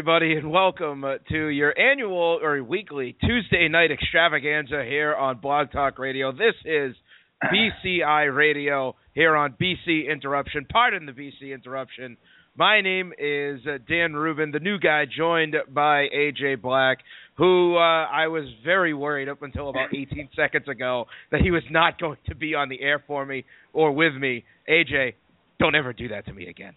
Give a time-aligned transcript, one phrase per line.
[0.00, 5.98] everybody, and welcome to your annual or weekly Tuesday night extravaganza here on Blog Talk
[5.98, 6.32] Radio.
[6.32, 6.96] This is
[7.44, 10.64] BCI Radio here on BC Interruption.
[10.72, 12.16] Pardon the BC Interruption.
[12.56, 17.00] My name is uh, Dan Rubin, the new guy, joined by AJ Black,
[17.36, 21.62] who uh, I was very worried up until about 18 seconds ago that he was
[21.70, 24.44] not going to be on the air for me or with me.
[24.66, 25.12] AJ,
[25.58, 26.72] don't ever do that to me again.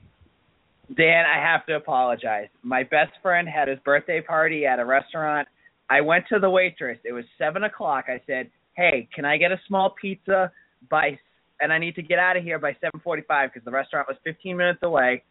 [0.91, 2.49] Dan, I have to apologize.
[2.62, 5.48] My best friend had his birthday party at a restaurant.
[5.90, 6.99] I went to the waitress.
[7.05, 8.05] It was seven o'clock.
[8.09, 10.51] I said, "Hey, can I get a small pizza
[10.90, 11.17] by?"
[11.62, 14.17] And I need to get out of here by seven forty-five because the restaurant was
[14.23, 15.23] fifteen minutes away.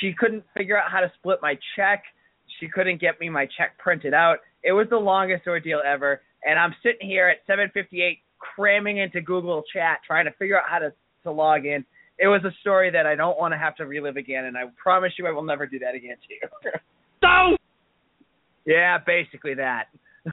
[0.00, 2.04] She couldn't figure out how to split my check.
[2.60, 4.38] She couldn't get me my check printed out.
[4.62, 6.22] It was the longest ordeal ever.
[6.44, 10.68] And I'm sitting here at seven fifty-eight, cramming into Google Chat, trying to figure out
[10.68, 10.92] how to
[11.24, 11.84] to log in
[12.18, 14.64] it was a story that I don't want to have to relive again, and I
[14.82, 16.72] promise you I will never do that again to you.
[17.22, 17.56] so,
[18.66, 19.84] yeah, basically that.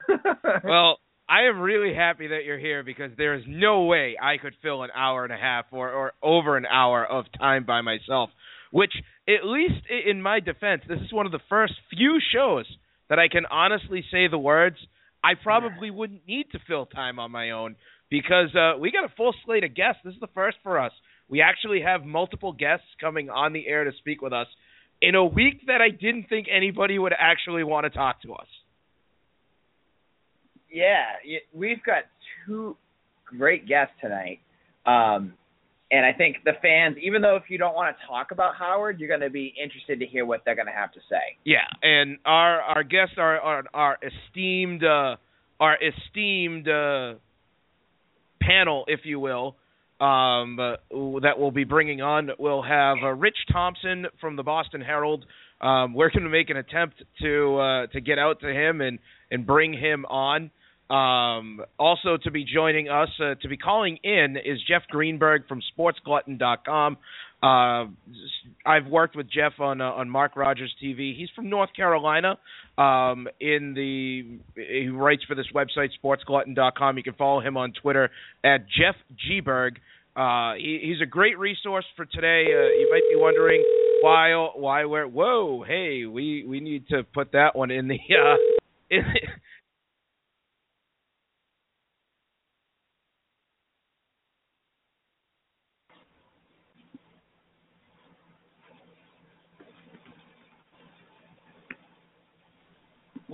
[0.63, 0.97] well,
[1.29, 4.83] I am really happy that you're here because there is no way I could fill
[4.83, 8.29] an hour and a half or, or over an hour of time by myself.
[8.71, 8.91] Which,
[9.27, 12.65] at least in my defense, this is one of the first few shows
[13.09, 14.75] that I can honestly say the words.
[15.23, 17.75] I probably wouldn't need to fill time on my own
[18.09, 20.01] because uh, we got a full slate of guests.
[20.03, 20.91] This is the first for us.
[21.29, 24.47] We actually have multiple guests coming on the air to speak with us
[25.01, 28.47] in a week that I didn't think anybody would actually want to talk to us.
[30.71, 31.05] Yeah,
[31.53, 32.03] we've got
[32.45, 32.75] two
[33.25, 34.39] great guests tonight.
[34.85, 35.33] Um,
[35.91, 38.99] and I think the fans, even though if you don't want to talk about Howard,
[38.99, 41.37] you're going to be interested to hear what they're going to have to say.
[41.43, 45.15] Yeah, and our our guests are are, are esteemed uh,
[45.59, 47.13] our esteemed uh,
[48.41, 49.55] panel, if you will,
[49.99, 52.29] um, that we'll be bringing on.
[52.37, 55.25] We'll have uh, Rich Thompson from the Boston Herald.
[55.61, 58.99] Um, we're going to make an attempt to uh, to get out to him and
[59.31, 60.51] and bring him on.
[60.89, 65.61] Um, also to be joining us uh, to be calling in is Jeff Greenberg from
[65.75, 66.97] SportsGlutton.com.
[67.43, 67.85] Uh,
[68.65, 71.15] I've worked with Jeff on uh, on Mark Rogers TV.
[71.15, 72.37] He's from North Carolina.
[72.77, 76.97] Um, in the he writes for this website SportsGlutton.com.
[76.97, 78.09] You can follow him on Twitter
[78.43, 78.95] at Jeff
[79.29, 79.77] Gberg.
[80.15, 82.45] Uh, he, he's a great resource for today.
[82.47, 83.63] Uh, you might be wondering
[84.01, 88.35] why why we're whoa hey we we need to put that one in the uh,
[88.89, 89.03] in,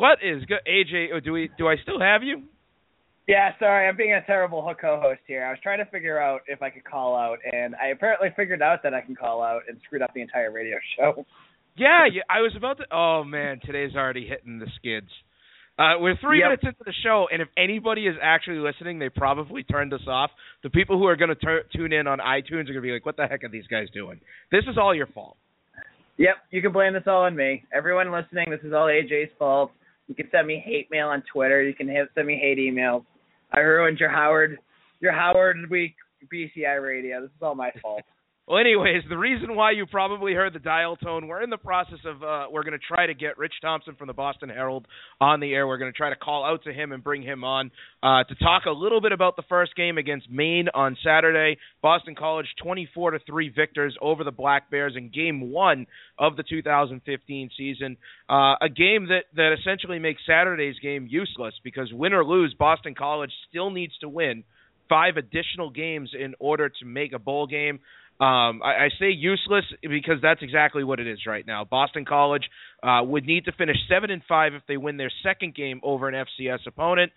[0.02, 1.10] What is good, AJ?
[1.14, 1.52] Oh, do we?
[1.60, 2.42] Do I still have you?
[3.28, 5.46] Yeah, sorry, I'm being a terrible co-host here.
[5.46, 8.64] I was trying to figure out if I could call out, and I apparently figured
[8.64, 11.24] out that I can call out and screwed up the entire radio show.
[11.78, 12.24] Yeah, yeah.
[12.28, 12.86] I was about to.
[12.92, 15.06] Oh man, today's already hitting the skids.
[15.78, 16.46] Uh, we're three Yep.
[16.48, 20.32] minutes into the show, and if anybody is actually listening, they probably turned us off.
[20.64, 23.06] The people who are going to tune in on iTunes are going to be like,
[23.06, 24.20] "What the heck are these guys doing?"
[24.52, 25.38] This is all your fault.
[26.18, 27.66] Yep, you can blame this all on me.
[27.72, 29.72] Everyone listening, this is all AJ's fault.
[30.12, 31.64] You can send me hate mail on Twitter.
[31.64, 33.06] You can hit, send me hate emails.
[33.54, 34.60] I ruined your Howard,
[35.00, 35.96] your Howard Week
[36.34, 37.22] BCI radio.
[37.22, 38.02] This is all my fault.
[38.48, 42.00] Well, anyways, the reason why you probably heard the dial tone, we're in the process
[42.06, 44.88] of uh, we're going to try to get Rich Thompson from the Boston Herald
[45.22, 45.68] on the air.
[45.68, 47.70] We're going to try to call out to him and bring him on
[48.02, 51.60] uh, to talk a little bit about the first game against Maine on Saturday.
[51.84, 55.86] Boston College 24 to three victors over the Black Bears in Game One
[56.18, 57.96] of the 2015 season.
[58.28, 62.96] Uh, a game that that essentially makes Saturday's game useless because win or lose, Boston
[62.96, 64.44] College still needs to win
[64.90, 67.80] five additional games in order to make a bowl game.
[68.22, 71.66] Um, I, I say useless because that's exactly what it is right now.
[71.66, 72.44] Boston College
[72.84, 76.08] uh, would need to finish seven and five if they win their second game over
[76.08, 77.12] an FCS opponent.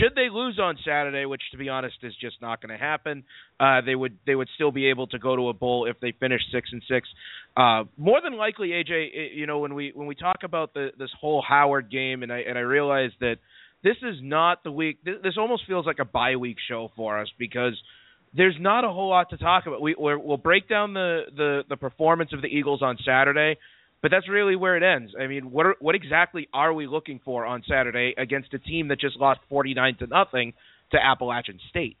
[0.00, 3.22] Should they lose on Saturday, which to be honest is just not going to happen,
[3.60, 6.12] uh, they would they would still be able to go to a bowl if they
[6.18, 7.08] finish six and six.
[7.56, 10.88] Uh, more than likely, AJ, i- you know when we when we talk about the
[10.98, 13.36] this whole Howard game, and I and I realize that
[13.84, 14.98] this is not the week.
[15.04, 17.80] This almost feels like a bye week show for us because
[18.34, 19.80] there's not a whole lot to talk about.
[19.80, 23.56] We we will break down the, the the performance of the Eagles on Saturday,
[24.02, 25.12] but that's really where it ends.
[25.18, 28.88] I mean, what are, what exactly are we looking for on Saturday against a team
[28.88, 30.52] that just lost 49 to nothing
[30.92, 31.96] to Appalachian State?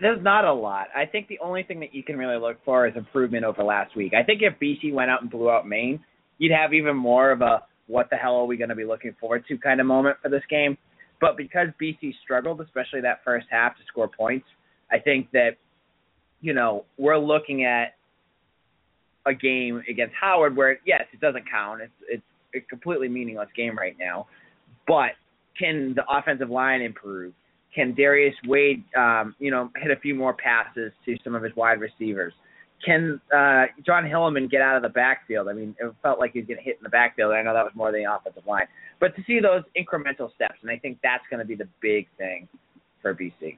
[0.00, 0.86] There's not a lot.
[0.94, 3.96] I think the only thing that you can really look for is improvement over last
[3.96, 4.12] week.
[4.14, 6.04] I think if BC went out and blew out Maine,
[6.38, 9.14] you'd have even more of a what the hell are we going to be looking
[9.20, 10.78] forward to kind of moment for this game.
[11.20, 14.46] But because BC struggled, especially that first half, to score points,
[14.92, 15.56] I think that
[16.40, 17.94] you know we're looking at
[19.26, 21.80] a game against Howard where yes, it doesn't count.
[21.82, 22.22] It's it's
[22.54, 24.26] a completely meaningless game right now.
[24.86, 25.12] But
[25.58, 27.32] can the offensive line improve?
[27.74, 31.54] Can Darius Wade, um, you know, hit a few more passes to some of his
[31.56, 32.34] wide receivers?
[32.84, 35.48] Can uh, Jon Hilliman get out of the backfield?
[35.48, 37.32] I mean, it felt like he was getting hit in the backfield.
[37.32, 38.66] I know that was more than the offensive line,
[39.00, 42.08] but to see those incremental steps, and I think that's going to be the big
[42.18, 42.48] thing
[43.00, 43.56] for BC.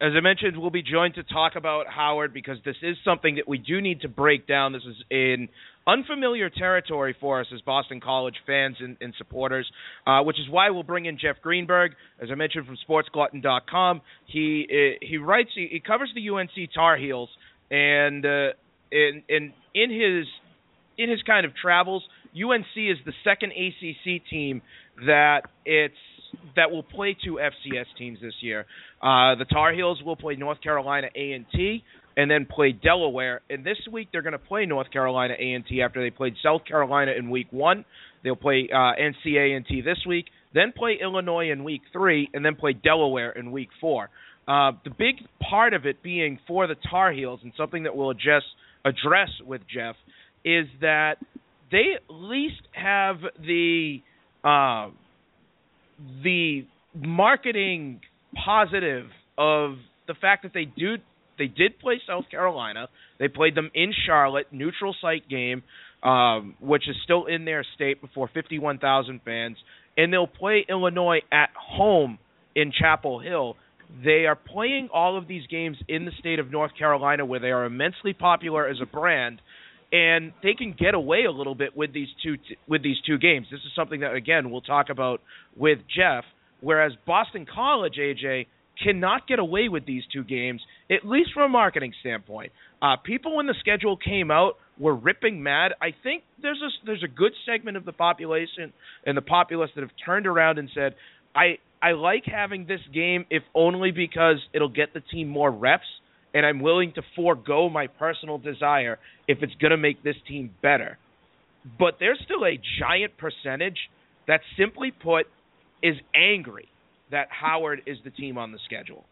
[0.00, 3.48] As I mentioned, we'll be joined to talk about Howard because this is something that
[3.48, 4.72] we do need to break down.
[4.72, 5.48] This is in
[5.88, 9.68] unfamiliar territory for us as Boston College fans and, and supporters,
[10.06, 14.02] uh, which is why we'll bring in Jeff Greenberg, as I mentioned from SportsGlutton.com.
[14.26, 17.30] He uh, he writes he, he, covers the UNC Tar Heels,
[17.68, 18.50] and uh,
[18.92, 20.26] in in in his
[20.96, 22.04] in his kind of travels,
[22.36, 24.62] UNC is the second ACC team
[25.06, 25.94] that it's
[26.56, 28.66] that will play two FCS teams this year.
[29.02, 31.82] Uh, the Tar Heels will play North Carolina A and T,
[32.16, 33.42] and then play Delaware.
[33.48, 36.34] And this week they're going to play North Carolina A and T after they played
[36.42, 37.84] South Carolina in Week One.
[38.24, 42.28] They'll play uh, NC A and T this week, then play Illinois in Week Three,
[42.34, 44.10] and then play Delaware in Week Four.
[44.48, 45.16] Uh, the big
[45.48, 48.46] part of it being for the Tar Heels, and something that we'll just
[48.84, 49.94] address with Jeff,
[50.44, 51.16] is that
[51.70, 53.98] they at least have the
[54.42, 54.88] uh,
[56.22, 58.00] the marketing
[58.44, 59.06] positive
[59.36, 60.96] of the fact that they do
[61.38, 62.88] they did play South Carolina.
[63.18, 65.62] They played them in Charlotte, neutral site game,
[66.02, 69.56] um, which is still in their state before 51,000 fans,
[69.96, 72.18] and they'll play Illinois at home
[72.54, 73.56] in Chapel Hill.
[74.04, 77.50] They are playing all of these games in the state of North Carolina, where they
[77.50, 79.40] are immensely popular as a brand,
[79.92, 82.36] and they can get away a little bit with these two
[82.66, 83.46] with these two games.
[83.50, 85.20] This is something that again we'll talk about
[85.56, 86.24] with Jeff.
[86.60, 88.46] Whereas Boston College, AJ,
[88.82, 92.52] cannot get away with these two games, at least from a marketing standpoint.
[92.80, 95.72] Uh, people, when the schedule came out, were ripping mad.
[95.80, 98.72] I think there's a there's a good segment of the population
[99.04, 100.94] and the populace that have turned around and said,
[101.34, 105.86] I I like having this game if only because it'll get the team more reps
[106.34, 110.50] and I'm willing to forego my personal desire if it's going to make this team
[110.62, 110.98] better.
[111.78, 113.78] But there's still a giant percentage
[114.26, 115.26] that simply put
[115.82, 116.68] is angry
[117.10, 119.04] that Howard is the team on the schedule.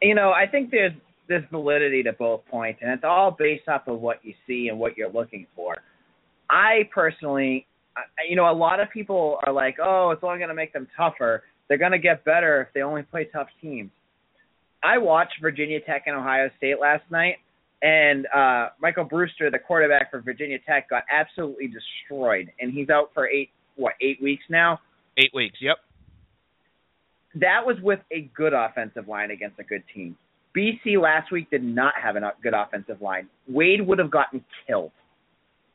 [0.00, 0.92] You know, I think there's
[1.28, 4.78] there's validity to both points, and it's all based off of what you see and
[4.78, 5.76] what you're looking for.
[6.50, 7.66] I personally,
[8.28, 10.86] you know, a lot of people are like, "Oh, it's only going to make them
[10.96, 11.44] tougher.
[11.68, 13.90] They're going to get better if they only play tough teams."
[14.84, 17.36] I watched Virginia Tech and Ohio State last night,
[17.82, 23.10] and uh, Michael Brewster, the quarterback for Virginia Tech, got absolutely destroyed, and he's out
[23.14, 24.78] for eight what eight weeks now.
[25.16, 25.58] Eight weeks.
[25.60, 25.78] Yep.
[27.36, 30.16] That was with a good offensive line against a good team.
[30.56, 33.28] BC last week did not have a good offensive line.
[33.48, 34.92] Wade would have gotten killed.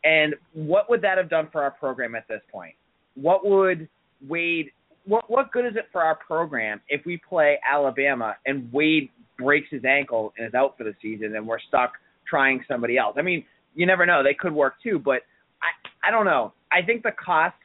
[0.03, 2.75] And what would that have done for our program at this point?
[3.15, 3.89] What would
[4.25, 4.71] Wade
[5.05, 9.67] what what good is it for our program if we play Alabama and Wade breaks
[9.71, 11.93] his ankle and is out for the season and we're stuck
[12.27, 13.15] trying somebody else?
[13.17, 13.43] I mean,
[13.75, 14.23] you never know.
[14.23, 15.21] They could work too, but
[15.61, 16.53] I I don't know.
[16.71, 17.55] I think the cost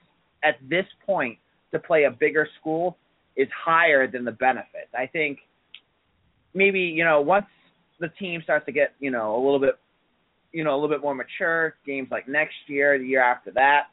[0.42, 1.38] at this point
[1.72, 2.96] to play a bigger school
[3.36, 4.92] is higher than the benefits.
[4.96, 5.38] I think
[6.54, 7.46] maybe, you know, once
[8.00, 9.78] the team starts to get, you know, a little bit
[10.54, 13.88] you know, a little bit more mature, games like next year, the year after that,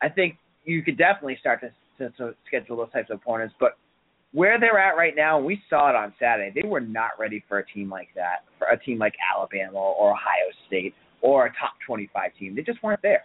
[0.00, 3.54] I think you could definitely start to to, schedule those types of opponents.
[3.58, 3.76] But
[4.32, 7.42] where they're at right now, and we saw it on Saturday, they were not ready
[7.48, 11.48] for a team like that, for a team like Alabama or Ohio State or a
[11.50, 12.54] top 25 team.
[12.54, 13.24] They just weren't there.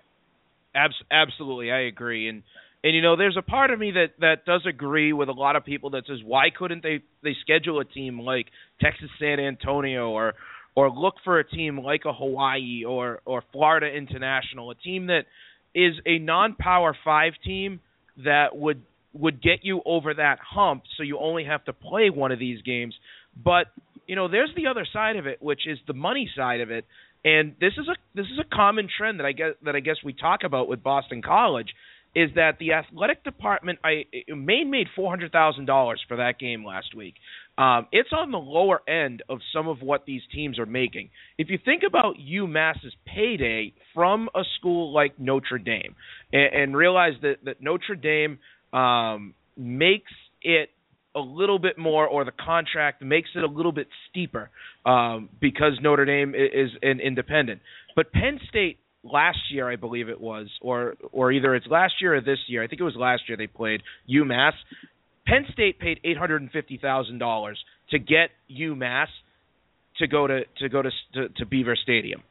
[0.75, 2.30] Abs- absolutely, I agree.
[2.30, 2.44] And
[2.84, 5.56] and you know, there's a part of me that that does agree with a lot
[5.56, 8.48] of people that says, why couldn't they they schedule a team like
[8.82, 10.34] Texas San Antonio or
[10.75, 15.25] or look for a team like a Hawaii or or Florida International, a team that
[15.75, 17.80] is a non-power 5 team
[18.24, 18.82] that would
[19.13, 22.62] would get you over that hump so you only have to play one of these
[22.63, 22.96] games
[23.43, 23.67] but
[24.08, 26.86] you know there's the other side of it which is the money side of it
[27.25, 29.98] and this is a this is a common trend that I guess that I guess
[30.03, 31.70] we talk about with Boston College
[32.15, 36.65] is that the athletic department I Maine made four hundred thousand dollars for that game
[36.65, 37.15] last week.
[37.57, 41.10] Um, it's on the lower end of some of what these teams are making.
[41.38, 45.95] If you think about UMass's payday from a school like Notre Dame,
[46.31, 48.39] and, and realize that, that Notre Dame
[48.77, 50.69] um, makes it
[51.15, 54.50] a little bit more, or the contract makes it a little bit steeper
[54.86, 57.62] um, because Notre Dame is, is an independent.
[57.95, 62.15] But Penn State last year, I believe it was, or or either it's last year
[62.15, 62.63] or this year.
[62.63, 64.53] I think it was last year they played UMass.
[65.25, 67.58] Penn State paid eight hundred and fifty thousand dollars
[67.92, 69.08] to get UMass
[70.00, 72.22] to go to to go to, to to Beaver Stadium.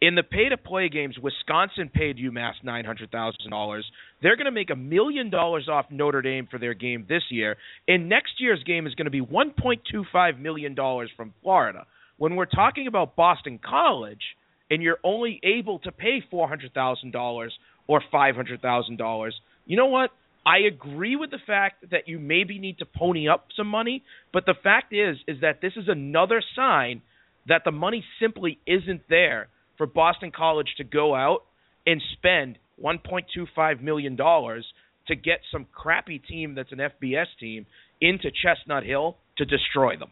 [0.00, 3.86] In the pay to play games, Wisconsin paid UMass nine hundred thousand dollars.
[4.20, 7.56] They're going to make a million dollars off Notre Dame for their game this year,
[7.86, 11.32] and next year's game is going to be one point two five million dollars from
[11.42, 11.86] Florida.
[12.18, 14.22] When we're talking about Boston College,
[14.70, 17.52] and you're only able to pay four hundred thousand dollars
[17.86, 19.34] or five hundred thousand dollars,
[19.66, 20.10] you know what?
[20.44, 24.44] I agree with the fact that you maybe need to pony up some money, but
[24.44, 27.02] the fact is is that this is another sign
[27.46, 31.44] that the money simply isn't there for Boston College to go out
[31.86, 34.66] and spend 1.25 million dollars
[35.08, 37.66] to get some crappy team that's an FBS team
[38.00, 40.10] into Chestnut Hill to destroy them.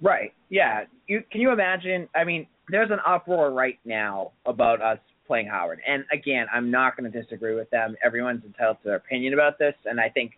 [0.00, 0.32] Right.
[0.50, 0.84] Yeah.
[1.06, 2.08] You can you imagine?
[2.14, 5.80] I mean, there's an uproar right now about us playing Howard.
[5.86, 7.96] And again, I'm not going to disagree with them.
[8.04, 10.32] Everyone's entitled to their opinion about this, and I think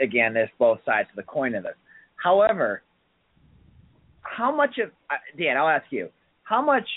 [0.00, 1.74] again, there's both sides of the coin of this.
[2.16, 2.82] However,
[4.22, 4.90] how much of
[5.38, 5.56] Dan?
[5.56, 6.08] I'll ask you.
[6.42, 6.88] How much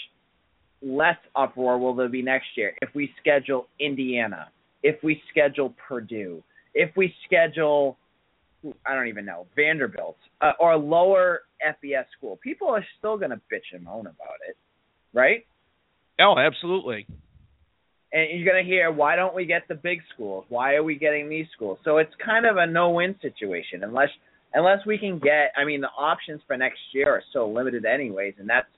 [0.81, 4.49] less uproar will there be next year if we schedule Indiana,
[4.83, 7.97] if we schedule Purdue, if we schedule
[8.85, 12.39] I don't even know Vanderbilt uh, or a lower FBS school?
[12.43, 14.57] People are still going to bitch and moan about it,
[15.13, 15.45] right?
[16.19, 17.05] Oh, absolutely
[18.13, 20.45] and you're going to hear why don't we get the big schools?
[20.49, 21.79] Why are we getting these schools?
[21.83, 24.09] So it's kind of a no win situation unless
[24.53, 28.33] unless we can get i mean the options for next year are so limited anyways
[28.39, 28.69] and that's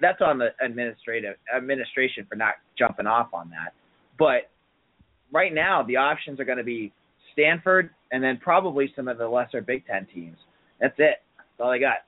[0.00, 3.72] that's on the administrative administration for not jumping off on that.
[4.18, 4.50] But
[5.32, 6.92] right now the options are going to be
[7.32, 10.36] stanford and then probably some of the lesser big ten teams.
[10.80, 11.16] That's it.
[11.36, 11.98] That's all i got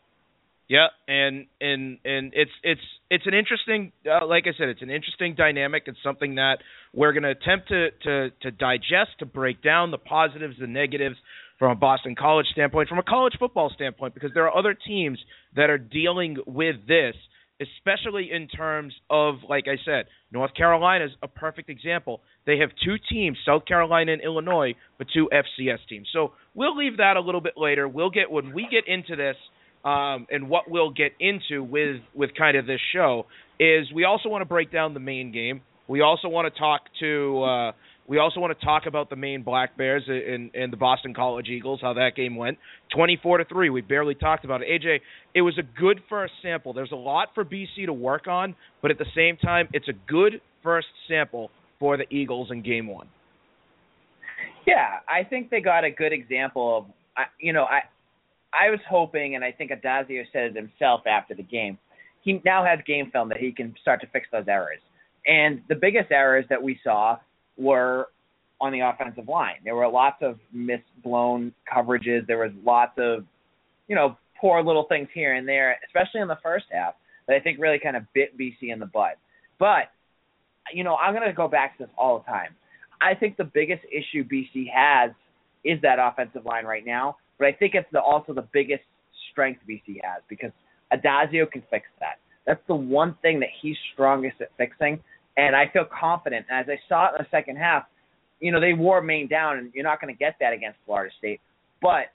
[0.69, 4.91] yeah, and and and it's it's it's an interesting, uh, like I said, it's an
[4.91, 5.83] interesting dynamic.
[5.87, 6.59] It's something that
[6.95, 11.17] we're going to attempt to to to digest, to break down the positives, the negatives
[11.59, 15.19] from a Boston College standpoint, from a college football standpoint, because there are other teams
[15.55, 17.15] that are dealing with this,
[17.61, 22.23] especially in terms of, like I said, North Carolina is a perfect example.
[22.47, 26.09] They have two teams, South Carolina and Illinois, but two FCS teams.
[26.13, 27.87] So we'll leave that a little bit later.
[27.87, 29.37] We'll get when we get into this
[29.85, 33.27] um, and what we'll get into with with kind of this show
[33.59, 35.63] is we also want to break down the Maine game.
[35.89, 37.73] We also want to talk to uh,
[38.07, 41.49] we also want to talk about the Maine Black Bears and, and the Boston College
[41.49, 42.59] Eagles, how that game went,
[42.95, 43.71] twenty four to three.
[43.71, 44.69] We barely talked about it.
[44.69, 45.01] AJ,
[45.35, 46.73] it was a good first sample.
[46.73, 49.95] There's a lot for BC to work on, but at the same time, it's a
[50.09, 53.09] good first sample for the Eagles in Game One.
[54.67, 57.81] Yeah, I think they got a good example of you know I
[58.53, 61.79] I was hoping, and I think Addazio said it himself after the game,
[62.23, 64.81] he now has game film that he can start to fix those errors.
[65.27, 67.19] And the biggest errors that we saw
[67.57, 68.09] were
[68.61, 69.57] on the offensive line.
[69.65, 72.27] There were lots of misblown coverages.
[72.27, 73.25] There was lots of,
[73.89, 76.95] you know, poor little things here and there, especially in the first half,
[77.27, 79.19] that I think really kind of bit BC in the butt.
[79.59, 79.91] But,
[80.73, 82.55] you know, I'm going to go back to this all the time.
[83.01, 85.11] I think the biggest issue BC has
[85.65, 87.17] is that offensive line right now.
[87.43, 88.85] But I think it's the, also the biggest
[89.33, 90.53] strength BC has because
[90.93, 92.21] Addazio can fix that.
[92.47, 95.01] That's the one thing that he's strongest at fixing,
[95.37, 96.47] and I feel confident.
[96.49, 97.83] As I saw it in the second half,
[98.39, 101.13] you know they wore Maine down, and you're not going to get that against Florida
[101.19, 101.41] State.
[101.81, 102.15] But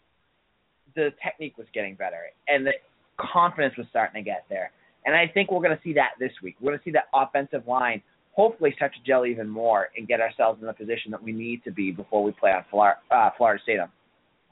[0.96, 2.72] the technique was getting better, and the
[3.20, 4.72] confidence was starting to get there.
[5.06, 6.56] And I think we're going to see that this week.
[6.62, 10.22] We're going to see that offensive line hopefully touch a gel even more and get
[10.22, 13.30] ourselves in the position that we need to be before we play on Florida, uh,
[13.36, 13.90] Florida State on,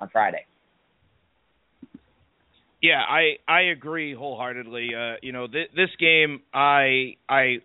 [0.02, 0.46] on Friday.
[2.86, 4.90] Yeah, I I agree wholeheartedly.
[4.94, 7.58] Uh, you know, th- this game, I I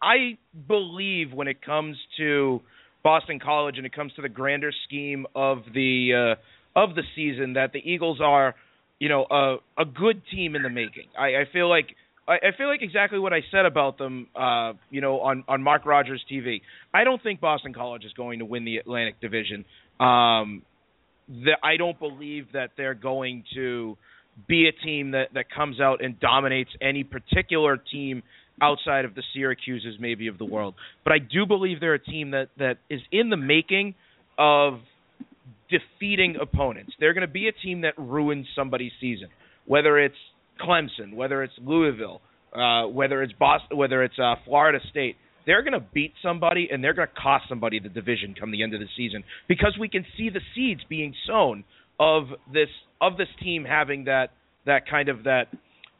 [0.00, 2.60] I believe when it comes to
[3.02, 6.36] Boston College and it comes to the grander scheme of the
[6.76, 8.54] uh, of the season, that the Eagles are,
[9.00, 11.08] you know, a a good team in the making.
[11.18, 11.88] I, I feel like
[12.28, 15.84] I, feel like exactly what I said about them, uh, you know, on on Mark
[15.84, 16.60] Rogers TV.
[16.94, 19.64] I don't think Boston College is going to win the Atlantic Division.
[19.98, 20.62] Um,
[21.28, 23.96] the, I don't believe that they're going to
[24.46, 28.22] be a team that, that comes out and dominates any particular team
[28.60, 30.74] outside of the Syracuses maybe of the world.
[31.04, 33.94] But I do believe they're a team that, that is in the making
[34.38, 34.80] of
[35.70, 36.92] defeating opponents.
[37.00, 39.28] They're going to be a team that ruins somebody's season,
[39.66, 40.16] whether it's
[40.60, 42.20] Clemson, whether it's Louisville,
[42.54, 45.16] uh, whether it's Boston, whether it's uh, Florida State.
[45.46, 48.62] They're going to beat somebody and they're going to cost somebody the division come the
[48.62, 51.64] end of the season because we can see the seeds being sown
[51.98, 52.68] of this
[53.00, 54.28] of this team having that
[54.66, 55.46] that kind of that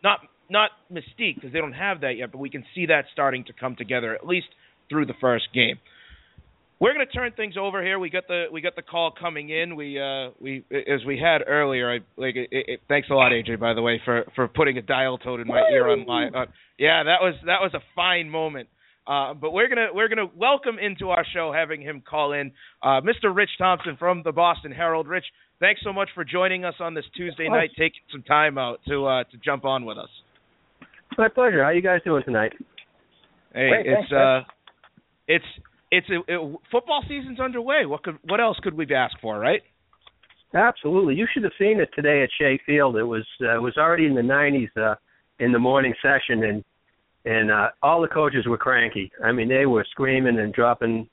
[0.03, 3.45] not not mystique because they don't have that yet, but we can see that starting
[3.45, 4.49] to come together at least
[4.89, 5.79] through the first game.
[6.81, 7.99] We're going to turn things over here.
[7.99, 9.77] We got the we got the call coming in.
[9.77, 11.93] We uh we as we had earlier.
[11.93, 14.83] I like it, it, thanks a lot, AJ, by the way, for for putting a
[14.83, 16.29] dial tone in my ear on my.
[16.29, 16.47] Uh,
[16.79, 18.69] yeah, that was that was a fine moment.
[19.07, 22.53] Uh, but we're gonna we're gonna welcome into our show having him call in
[22.83, 23.35] uh, Mr.
[23.35, 25.07] Rich Thompson from the Boston Herald.
[25.07, 25.27] Rich,
[25.61, 29.07] thanks so much for joining us on this Tuesday night, taking some time out to
[29.07, 30.09] uh, to jump on with us.
[31.17, 31.63] My pleasure.
[31.63, 32.53] How you guys doing tonight?
[33.53, 34.41] Hey, Great, it's thanks, uh,
[35.29, 35.45] it's
[35.91, 37.87] it's a, it, football season's underway.
[37.87, 39.63] What could what else could we ask for, right?
[40.53, 41.15] Absolutely.
[41.15, 42.97] You should have seen it today at Shea Field.
[42.97, 44.97] It was uh, it was already in the 90s uh,
[45.39, 46.65] in the morning session, and
[47.25, 49.13] and uh, all the coaches were cranky.
[49.23, 51.09] I mean, they were screaming and dropping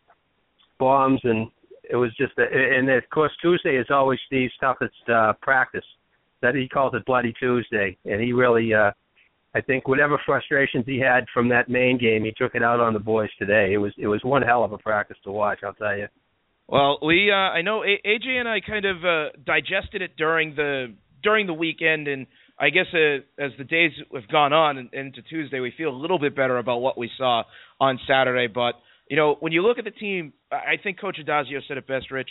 [0.80, 1.50] bombs, and
[1.90, 2.34] it was just.
[2.38, 5.86] A, and of course, Tuesday is always Steve's toughest uh, practice.
[6.42, 8.74] That he calls it Bloody Tuesday, and he really.
[8.74, 8.92] uh
[9.56, 12.94] I think whatever frustrations he had from that Maine game, he took it out on
[12.94, 13.74] the boys today.
[13.74, 15.60] It was it was one hell of a practice to watch.
[15.64, 16.08] I'll tell you.
[16.68, 20.94] Well, we uh, I know AJ and I kind of uh, digested it during the
[21.24, 22.28] during the weekend, and
[22.60, 26.20] I guess uh, as the days have gone on into Tuesday, we feel a little
[26.20, 27.44] bit better about what we saw
[27.80, 28.48] on Saturday.
[28.54, 28.74] But
[29.10, 32.12] you know, when you look at the team, I think Coach Addazio said it best,
[32.12, 32.30] Rich.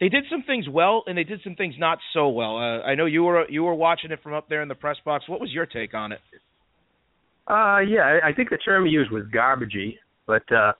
[0.00, 2.56] They did some things well, and they did some things not so well.
[2.56, 4.96] Uh, I know you were you were watching it from up there in the press
[5.04, 5.28] box.
[5.28, 6.20] What was your take on it?
[7.46, 10.72] Uh, yeah, I think the term used was garbagey, but uh,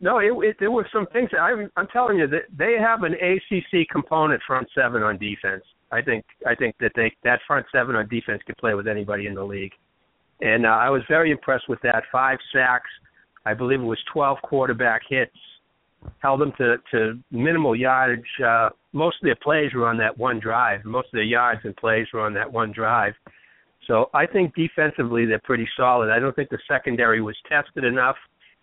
[0.00, 1.30] no, it, it, there were some things.
[1.38, 5.62] I'm, I'm telling you that they have an ACC component front seven on defense.
[5.92, 9.26] I think I think that they that front seven on defense could play with anybody
[9.26, 9.72] in the league,
[10.40, 12.04] and uh, I was very impressed with that.
[12.10, 12.90] Five sacks,
[13.46, 15.36] I believe it was 12 quarterback hits,
[16.18, 18.22] held them to to minimal yardage.
[18.44, 20.84] Uh, most of their plays were on that one drive.
[20.84, 23.14] Most of their yards and plays were on that one drive.
[23.86, 26.10] So I think defensively they're pretty solid.
[26.10, 28.16] I don't think the secondary was tested enough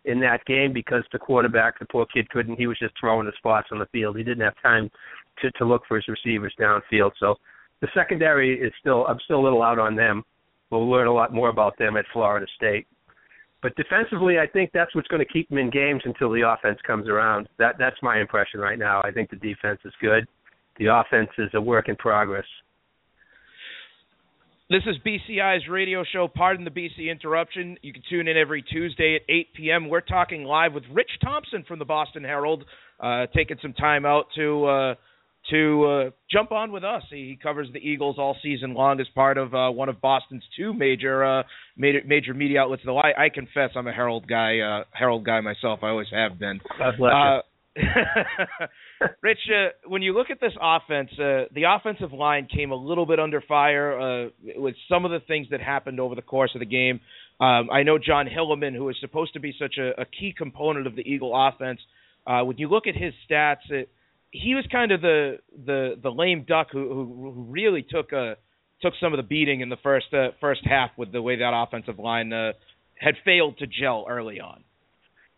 [0.06, 2.58] in that game because the quarterback, the poor kid, couldn't.
[2.58, 4.18] He was just throwing the spots on the field.
[4.18, 4.90] He didn't have time
[5.42, 7.12] to to look for his receivers downfield.
[7.20, 7.36] So
[7.82, 9.06] the secondary is still.
[9.08, 10.24] I'm still a little out on them.
[10.70, 12.88] We'll learn a lot more about them at Florida State.
[13.62, 16.80] But defensively, I think that's what's going to keep them in games until the offense
[16.86, 17.48] comes around.
[17.60, 19.02] That that's my impression right now.
[19.04, 20.28] I think the defense is good.
[20.80, 22.46] The offense is a work in progress.
[24.72, 26.30] This is BCI's radio show.
[26.34, 27.78] Pardon the BC interruption.
[27.82, 29.90] You can tune in every Tuesday at 8 p.m.
[29.90, 32.64] We're talking live with Rich Thompson from the Boston Herald,
[33.02, 34.96] uh, taking some time out to uh,
[35.52, 37.04] to uh, jump on with us.
[37.10, 40.74] He covers the Eagles all season long as part of uh, one of Boston's two
[40.74, 41.44] major uh,
[41.78, 42.84] major, major media outlets.
[42.86, 44.60] Though I, I confess, I'm a Herald guy.
[44.60, 45.80] Uh, Herald guy myself.
[45.84, 46.60] I always have been.
[46.80, 47.42] God bless Uh,
[49.22, 53.06] Rich, uh, when you look at this offense, uh, the offensive line came a little
[53.06, 56.60] bit under fire uh, with some of the things that happened over the course of
[56.60, 57.00] the game.
[57.40, 60.86] Um, I know Jon Hilliman, who is supposed to be such a, a key component
[60.86, 61.80] of the Eagle offense,
[62.28, 63.90] uh, when you look at his stats, it,
[64.32, 68.36] he was kind of the the the lame duck who, who, who really took a
[68.82, 71.52] took some of the beating in the first uh, first half with the way that
[71.54, 72.54] offensive line uh,
[73.00, 74.64] had failed to gel early on.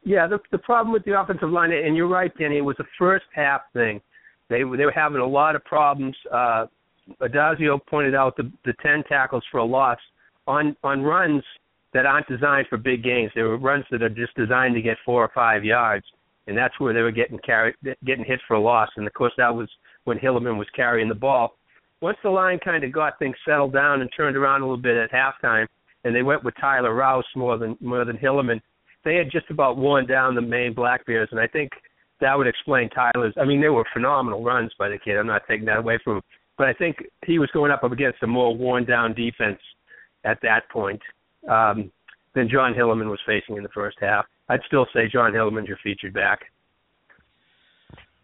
[0.03, 2.85] Yeah, the the problem with the offensive line, and you're right, Danny, it was a
[2.99, 4.01] first half thing.
[4.49, 6.15] They they were having a lot of problems.
[6.31, 6.65] Uh,
[7.21, 9.99] Addazio pointed out the the ten tackles for a loss
[10.45, 11.43] on on runs
[11.93, 13.31] that aren't designed for big gains.
[13.33, 16.05] They were runs that are just designed to get four or five yards,
[16.47, 17.75] and that's where they were getting carried,
[18.05, 18.89] getting hit for a loss.
[18.97, 19.69] And of course, that was
[20.03, 21.57] when Hilliman was carrying the ball.
[22.01, 24.97] Once the line kind of got things settled down and turned around a little bit
[24.97, 25.65] at halftime,
[26.03, 28.61] and they went with Tyler Rouse more than more than Hilliman,
[29.05, 31.71] they had just about worn down the Maine Black Bears, and I think
[32.19, 33.33] that would explain Tyler's.
[33.39, 35.17] I mean, they were phenomenal runs by the kid.
[35.17, 36.23] I'm not taking that away from him,
[36.57, 39.59] but I think he was going up against a more worn down defense
[40.25, 41.01] at that point
[41.49, 41.91] um,
[42.35, 44.25] than Jon Hilliman was facing in the first half.
[44.49, 46.41] I'd still say Jon Hilliman's your featured back.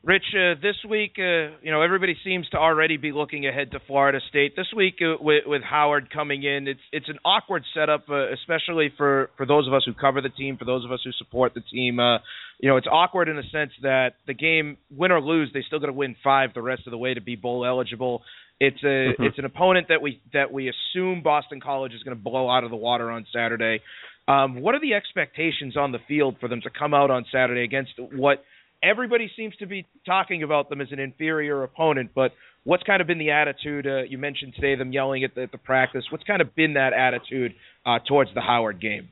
[0.02, 3.82] Rich, uh, this week, uh, you know, everybody seems to already be looking ahead to
[3.86, 4.56] Florida State.
[4.56, 8.94] This week, uh, with, with Howard coming in, it's it's an awkward setup, uh, especially
[8.96, 11.54] for for those of us who cover the team, for those of us who support
[11.54, 12.00] the team.
[12.00, 12.20] Uh,
[12.62, 15.80] you know, it's awkward in the sense that the game, win or lose, they still
[15.80, 18.24] got to win five the rest of the way to be bowl eligible.
[18.62, 18.88] It's a
[19.20, 19.28] Mhm.
[19.28, 22.64] it's an opponent that we that we assume Boston College is going to blow out
[22.64, 23.82] of the water on Saturday.
[24.28, 27.64] Um, what are the expectations on the field for them to come out on Saturday
[27.64, 28.44] against what
[28.84, 32.32] everybody seems to be talking about them as an inferior opponent, but
[32.64, 33.88] what's kind of been the attitude?
[33.88, 36.04] Uh, you mentioned today them yelling at the, at the practice.
[36.12, 37.54] What's kind of been that attitude
[37.86, 39.10] uh, towards the Howard game?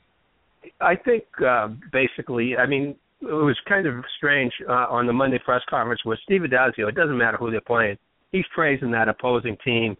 [0.82, 5.39] I think uh, basically, I mean, it was kind of strange uh, on the Monday
[5.43, 7.98] press conference where Steve Addazio, it doesn't matter who they're playing,
[8.32, 9.98] he's praising that opposing team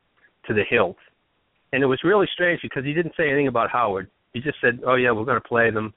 [0.48, 0.98] to the hilt.
[1.74, 4.10] And it was really strange because he didn't say anything about Howard.
[4.38, 5.94] He just said, "Oh yeah, we're going to play them.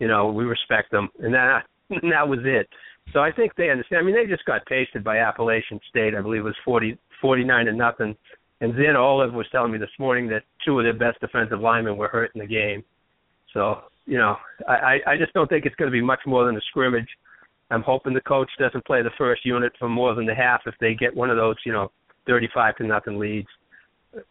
[0.00, 2.68] You know, we respect them," and that and that was it.
[3.12, 4.00] So I think they understand.
[4.00, 6.14] I mean, they just got pasted by Appalachian State.
[6.14, 8.16] I believe it was forty forty nine to nothing.
[8.60, 11.96] And Zin Olive was telling me this morning that two of their best defensive linemen
[11.96, 12.82] were hurt in the game.
[13.52, 16.56] So you know, I I just don't think it's going to be much more than
[16.56, 17.08] a scrimmage.
[17.70, 20.74] I'm hoping the coach doesn't play the first unit for more than the half if
[20.80, 21.90] they get one of those, you know,
[22.26, 23.48] 35 to nothing leads.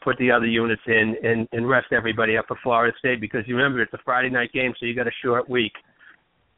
[0.02, 3.56] Put the other units in and, and rest everybody up for Florida State because you
[3.56, 5.74] remember it's a Friday night game, so you got a short week.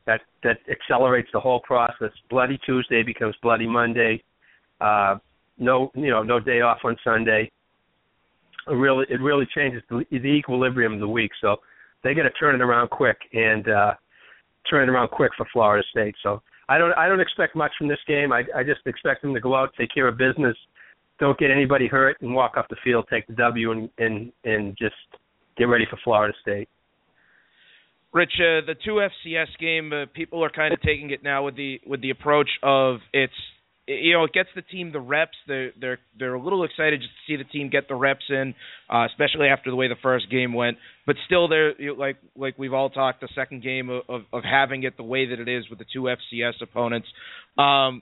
[0.05, 2.11] That that accelerates the whole process.
[2.29, 4.23] Bloody Tuesday becomes Bloody Monday.
[4.79, 5.15] Uh,
[5.57, 7.51] no, you know, no day off on Sunday.
[8.67, 11.31] It really, it really changes the, the equilibrium of the week.
[11.41, 11.57] So
[12.03, 13.93] they got to turn it around quick and uh,
[14.69, 16.15] turn it around quick for Florida State.
[16.21, 18.31] So I don't I don't expect much from this game.
[18.31, 20.57] I I just expect them to go out, take care of business,
[21.19, 24.77] don't get anybody hurt, and walk off the field, take the W, and and and
[24.77, 24.95] just
[25.57, 26.69] get ready for Florida State.
[28.13, 31.55] Rich, uh, the two FCS game, uh, people are kind of taking it now with
[31.57, 33.33] the with the approach of it's
[33.87, 35.37] you know, it gets the team the reps.
[35.47, 38.55] They're they're they're a little excited just to see the team get the reps in,
[38.91, 40.77] uh, especially after the way the first game went.
[41.05, 43.21] But still, they're you know, like like we've all talked.
[43.21, 45.85] The second game of, of of having it the way that it is with the
[45.93, 47.07] two FCS opponents.
[47.59, 48.01] Um,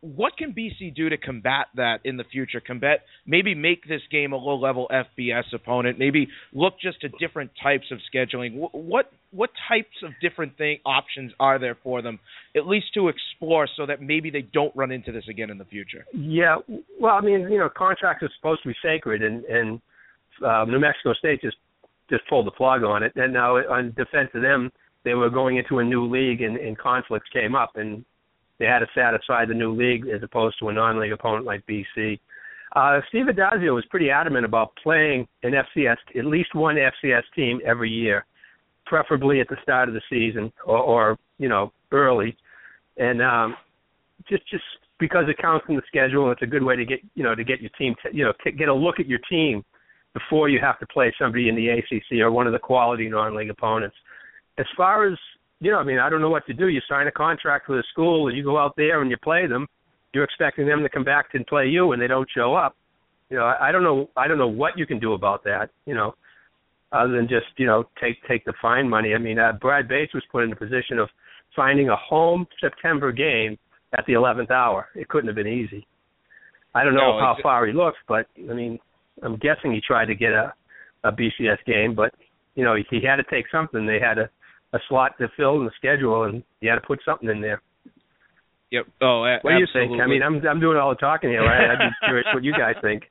[0.00, 2.60] what can BC do to combat that in the future?
[2.60, 5.98] Combat maybe make this game a low level FBS opponent.
[5.98, 8.68] Maybe look just to different types of scheduling.
[8.72, 12.20] What what types of different thing options are there for them,
[12.54, 15.64] at least to explore, so that maybe they don't run into this again in the
[15.64, 16.04] future?
[16.14, 16.56] Yeah,
[17.00, 19.80] well, I mean, you know, contracts are supposed to be sacred, and and
[20.44, 21.56] uh, New Mexico State just
[22.10, 23.12] just pulled the plug on it.
[23.16, 24.70] And now, on defense of them,
[25.04, 28.04] they were going into a new league, and, and conflicts came up, and
[28.58, 32.18] they had to satisfy the new league as opposed to a non-league opponent like BC.
[32.74, 37.60] Uh, Steve Addazio was pretty adamant about playing an FCS, at least one FCS team
[37.64, 38.24] every year,
[38.84, 42.36] preferably at the start of the season or, or you know early,
[42.98, 43.56] and um,
[44.28, 44.64] just just
[44.98, 47.34] because it counts in the schedule and it's a good way to get you know
[47.34, 49.64] to get your team to, you know get a look at your team
[50.12, 53.50] before you have to play somebody in the ACC or one of the quality non-league
[53.50, 53.96] opponents.
[54.58, 55.18] As far as
[55.60, 56.68] you know, I mean, I don't know what to do.
[56.68, 59.46] You sign a contract with a school and you go out there and you play
[59.46, 59.66] them.
[60.12, 62.74] You're expecting them to come back and play you, and they don't show up.
[63.30, 64.08] You know, I, I don't know.
[64.16, 65.70] I don't know what you can do about that.
[65.84, 66.14] You know,
[66.92, 69.14] other than just you know take take the fine money.
[69.14, 71.08] I mean, uh, Brad Bates was put in the position of
[71.54, 73.58] finding a home September game
[73.96, 74.88] at the 11th hour.
[74.94, 75.86] It couldn't have been easy.
[76.74, 78.78] I don't know no, how far he looked, but I mean,
[79.22, 80.52] I'm guessing he tried to get a
[81.04, 82.14] a BCS game, but
[82.54, 83.86] you know, he, he had to take something.
[83.86, 84.30] They had to
[84.72, 87.62] a slot to fill in the schedule, and you had to put something in there.
[88.70, 88.86] Yep.
[89.00, 89.98] Oh, a- what do you absolutely.
[89.98, 90.02] think?
[90.02, 91.70] I mean, I'm I'm doing all the talking here, right?
[91.70, 93.04] I'm just curious what you guys think.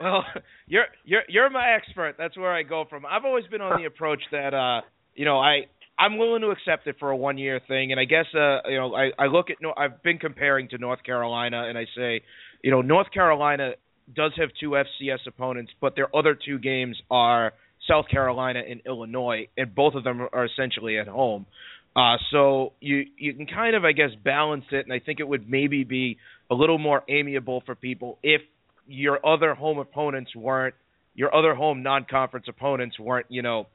[0.00, 0.24] Well,
[0.66, 2.14] you're you're you're my expert.
[2.18, 3.04] That's where I go from.
[3.06, 4.82] I've always been on the approach that uh,
[5.14, 5.66] you know, I
[5.98, 8.78] I'm willing to accept it for a one year thing, and I guess uh, you
[8.78, 12.22] know, I I look at no, I've been comparing to North Carolina, and I say,
[12.62, 13.72] you know, North Carolina
[14.14, 17.52] does have two FCS opponents, but their other two games are
[17.88, 21.46] South Carolina and Illinois, and both of them are essentially at home.
[21.94, 25.28] Uh, so you you can kind of I guess balance it, and I think it
[25.28, 26.16] would maybe be
[26.50, 28.40] a little more amiable for people if
[28.86, 30.74] your other home opponents weren't
[31.14, 33.66] your other home non-conference opponents weren't you know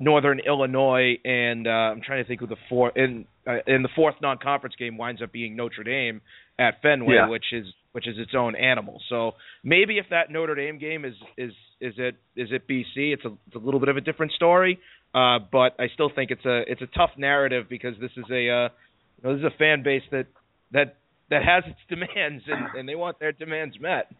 [0.00, 3.88] Northern Illinois and uh, I'm trying to think of the fourth in uh, in the
[3.94, 6.20] fourth non-conference game winds up being Notre Dame
[6.58, 7.28] at Fenway, Yeah.
[7.28, 9.00] which is which is its own animal.
[9.08, 13.24] So maybe if that Notre Dame game is is is it is it BC, it's
[13.24, 14.80] a, it's a little bit of a different story.
[15.14, 18.50] Uh, but I still think it's a it's a tough narrative because this is a
[18.50, 20.26] uh, you know, this is a fan base that
[20.72, 20.96] that
[21.30, 24.10] that has its demands and, and they want their demands met.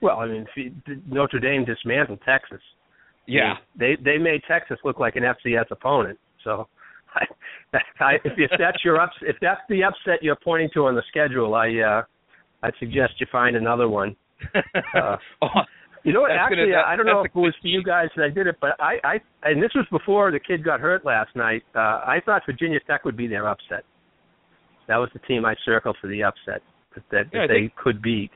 [0.00, 0.46] Well, I mean,
[1.06, 2.62] Notre Dame dismantled Texas.
[3.26, 3.56] Yeah.
[3.78, 6.18] they they made Texas look like an FCS opponent.
[6.44, 6.66] So,
[7.14, 10.94] I, I, if, if that's your ups, if that's the upset you're pointing to on
[10.94, 12.02] the schedule, I uh,
[12.62, 14.16] I'd suggest you find another one.
[14.94, 15.48] Uh, oh,
[16.02, 16.30] You know what?
[16.30, 18.56] Actually, that- I don't know if it was for you guys that I did it,
[18.60, 21.62] but I, I, and this was before the kid got hurt last night.
[21.74, 23.84] Uh, I thought Virginia Tech would be their upset.
[24.88, 26.62] That was the team I circled for the upset
[26.94, 28.30] that, that, Yeah, that they could beat,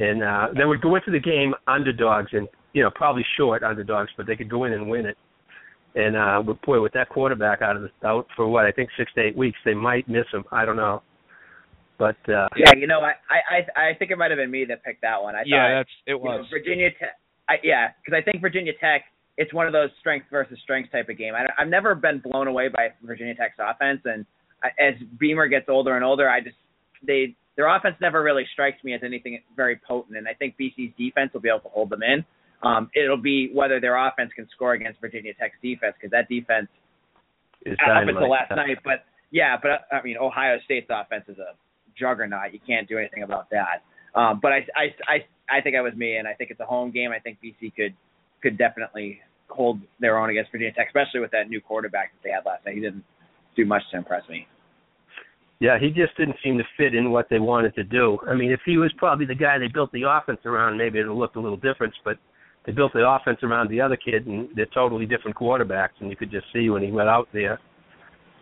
[0.00, 4.10] and uh, they would go into the game underdogs and you know probably short underdogs,
[4.16, 5.16] but they could go in and win it.
[5.94, 9.12] And uh, boy, with that quarterback out of the out for what I think six
[9.14, 10.44] to eight weeks, they might miss him.
[10.50, 11.02] I don't know.
[11.98, 14.82] But uh, yeah, you know, I I I think it might have been me that
[14.84, 15.34] picked that one.
[15.34, 16.46] I yeah, thought, that's it you know, was.
[16.50, 17.16] Virginia Tech.
[17.48, 19.04] I, yeah, because I think Virginia Tech.
[19.36, 21.34] It's one of those strength versus strength type of game.
[21.34, 24.24] I, I've never been blown away by Virginia Tech's offense, and
[24.62, 26.56] I, as Beamer gets older and older, I just
[27.06, 30.92] they their offense never really strikes me as anything very potent, and I think BC's
[30.98, 32.24] defense will be able to hold them in.
[32.62, 36.68] Um, it'll be whether their offense can score against Virginia Tech's defense because that defense
[37.66, 38.78] is up until last night.
[38.82, 41.54] But yeah, but I mean Ohio State's offense is a
[41.98, 42.52] juggernaut.
[42.52, 43.82] You can't do anything about that.
[44.18, 46.66] Um, but I, I I I think I was me, and I think it's a
[46.66, 47.10] home game.
[47.10, 47.94] I think BC could
[48.42, 52.30] could definitely hold their own against Virginia Tech, especially with that new quarterback that they
[52.30, 52.74] had last night.
[52.74, 53.04] He didn't
[53.56, 54.46] do much to impress me.
[55.60, 58.18] Yeah, he just didn't seem to fit in what they wanted to do.
[58.28, 61.08] I mean, if he was probably the guy they built the offense around, maybe it
[61.08, 61.94] would look a little different.
[62.04, 62.18] But
[62.66, 65.96] they built the offense around the other kid, and they're totally different quarterbacks.
[66.00, 67.60] And you could just see when he went out there,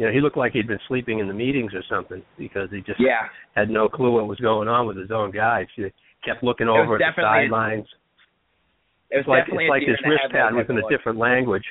[0.03, 2.81] you know, he looked like he'd been sleeping in the meetings or something because he
[2.81, 5.67] just Yeah, had no clue what was going on with his own guys.
[5.77, 5.85] He
[6.25, 7.87] kept looking over at the sidelines.
[9.11, 10.79] it was It's like definitely it's a like deer his in wrist pad was in
[10.79, 11.65] a different language.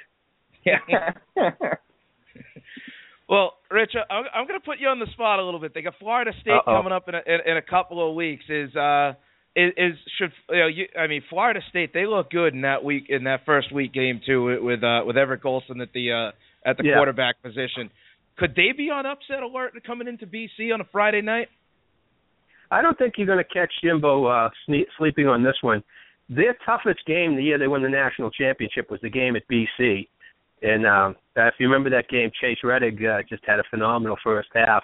[0.64, 1.12] Yeah.
[3.30, 5.74] Well, Rich, I'm, I'm going to put you on the spot a little bit.
[5.74, 6.76] They got Florida State Uh-oh.
[6.76, 8.44] coming up in a, in, in a couple of weeks.
[8.50, 9.14] Is uh
[9.56, 10.68] is, is should you know?
[10.68, 13.94] You, I mean, Florida State they look good in that week in that first week
[13.94, 16.96] game too with with, uh, with Everett Golson at the uh, at the Yeah.
[16.96, 17.90] quarterback position.
[18.42, 21.48] Could they be on upset alert coming into BC on a Friday night?
[22.72, 25.84] I don't think you're going to catch Jimbo uh, sne- sleeping on this one.
[26.28, 30.08] Their toughest game the year they won the national championship was the game at BC.
[30.64, 34.50] And um, if you remember that game, Chase Rettig uh, just had a phenomenal first
[34.56, 34.84] half,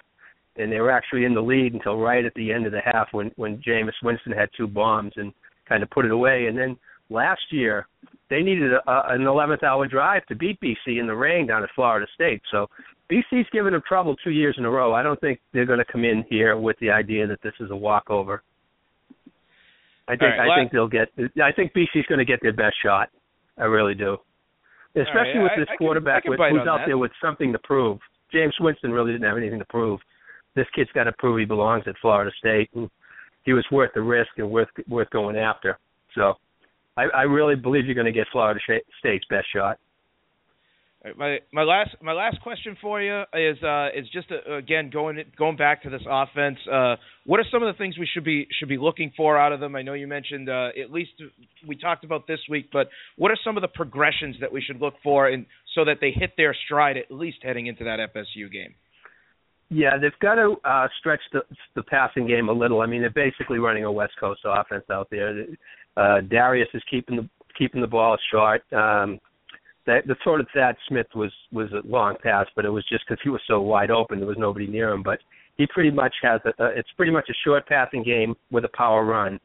[0.54, 3.08] and they were actually in the lead until right at the end of the half
[3.10, 5.32] when when Jameis Winston had two bombs and
[5.68, 6.46] kind of put it away.
[6.46, 6.76] And then
[7.10, 7.88] last year
[8.30, 11.70] they needed a, an 11th hour drive to beat BC in the rain down at
[11.74, 12.42] Florida State.
[12.52, 12.68] So
[13.10, 14.92] BC's given them trouble two years in a row.
[14.92, 17.70] I don't think they're going to come in here with the idea that this is
[17.70, 18.42] a walkover.
[20.06, 21.08] I think right, I think they'll get.
[21.42, 23.10] I think BC's going to get their best shot.
[23.58, 24.16] I really do.
[24.94, 26.86] Especially right, with I- this I quarterback can with, who's out that.
[26.86, 27.98] there with something to prove.
[28.32, 30.00] Jameis Winston really didn't have anything to prove.
[30.54, 32.90] This kid's got to prove he belongs at Florida State, and
[33.44, 35.78] he was worth the risk and worth worth going after.
[36.14, 36.34] So,
[36.96, 38.58] I, I really believe you're going to get Florida
[38.98, 39.78] State's best shot.
[41.16, 45.22] My my last my last question for you is uh is just uh again going
[45.36, 46.58] going back to this offense.
[46.70, 49.52] Uh, what are some of the things we should be should be looking for out
[49.52, 49.76] of them?
[49.76, 51.12] I know you mentioned uh, at least
[51.66, 54.80] we talked about this week, but what are some of the progressions that we should
[54.80, 58.50] look for, and so that they hit their stride at least heading into that FSU
[58.50, 58.74] game?
[59.70, 61.42] Yeah, they've got to uh, stretch the
[61.76, 62.80] the passing game a little.
[62.80, 65.44] I mean, they're basically running a West Coast offense out there.
[65.96, 68.62] Uh, Darius is keeping the keeping the ball short.
[68.72, 69.20] Um,
[69.88, 73.04] that the sort of Thadd Smith was was a long pass, but it was just
[73.08, 75.02] because he was so wide open, there was nobody near him.
[75.02, 75.18] But
[75.56, 78.76] he pretty much has a, a it's pretty much a short passing game with a
[78.76, 79.40] power run,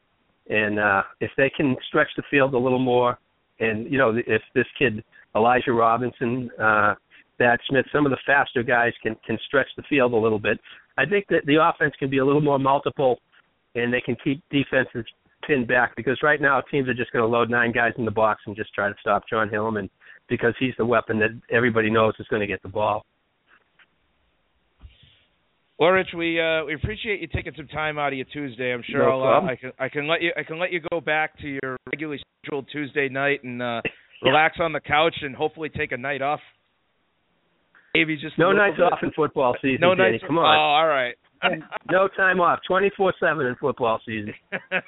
[0.50, 3.18] and uh, if they can stretch the field a little more,
[3.58, 5.02] and you know if this kid
[5.34, 6.94] Elijah Robinson, uh,
[7.40, 10.60] Thadd Smith, some of the faster guys can can stretch the field a little bit.
[10.98, 13.18] I think that the offense can be a little more multiple,
[13.74, 15.06] and they can keep defenses
[15.46, 18.10] pinned back because right now teams are just going to load nine guys in the
[18.10, 19.88] box and just try to stop Jon Hilliman
[20.28, 23.04] because he's the weapon that everybody knows is going to get the ball.
[25.78, 28.72] Well, Rich, we uh, we appreciate you taking some time out of your Tuesday.
[28.72, 29.46] I'm sure No I'll, uh.
[29.50, 32.20] I can I can let you I can let you go back to your regularly
[32.44, 33.82] scheduled Tuesday night and uh,
[34.22, 36.40] relax on the couch and hopefully take a night off.
[37.92, 38.84] Maybe just No nights bit.
[38.92, 40.12] off in football season, No Danny.
[40.12, 40.24] nights.
[40.26, 40.56] Come on.
[40.56, 41.14] Oh, all right.
[41.90, 42.60] No time off.
[42.66, 44.32] Twenty four seven in football season.
[44.72, 44.80] all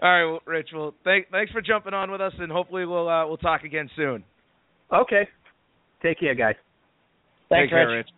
[0.00, 0.68] right, well, Rich.
[0.72, 3.90] Well, thank, thanks for jumping on with us, and hopefully we'll uh, we'll talk again
[3.94, 4.24] soon.
[4.92, 5.28] Okay.
[6.02, 6.54] Take care, guys.
[7.48, 8.06] Thanks, Take care, Rich.
[8.06, 8.14] Rich.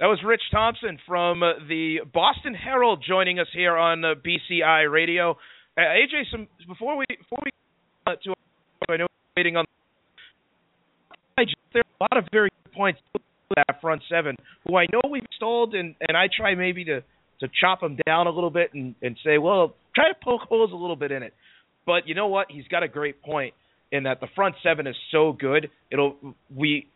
[0.00, 4.90] That was Rich Thompson from uh, the Boston Herald joining us here on uh, BCI
[4.90, 5.32] Radio.
[5.76, 7.50] Uh, AJ, some before we before we
[8.06, 8.34] uh, to
[8.88, 9.64] I know we're waiting on.
[11.36, 11.42] I
[11.72, 13.20] there are a lot of very good points to
[13.56, 17.00] that front seven, who I know we've stalled, and and I try maybe to
[17.40, 20.70] to chop them down a little bit and and say, well, try to poke holes
[20.72, 21.34] a little bit in it.
[21.86, 22.48] But you know what?
[22.50, 23.54] He's got a great point
[23.92, 25.70] in that the front seven is so good.
[25.90, 26.16] It'll
[26.54, 26.88] we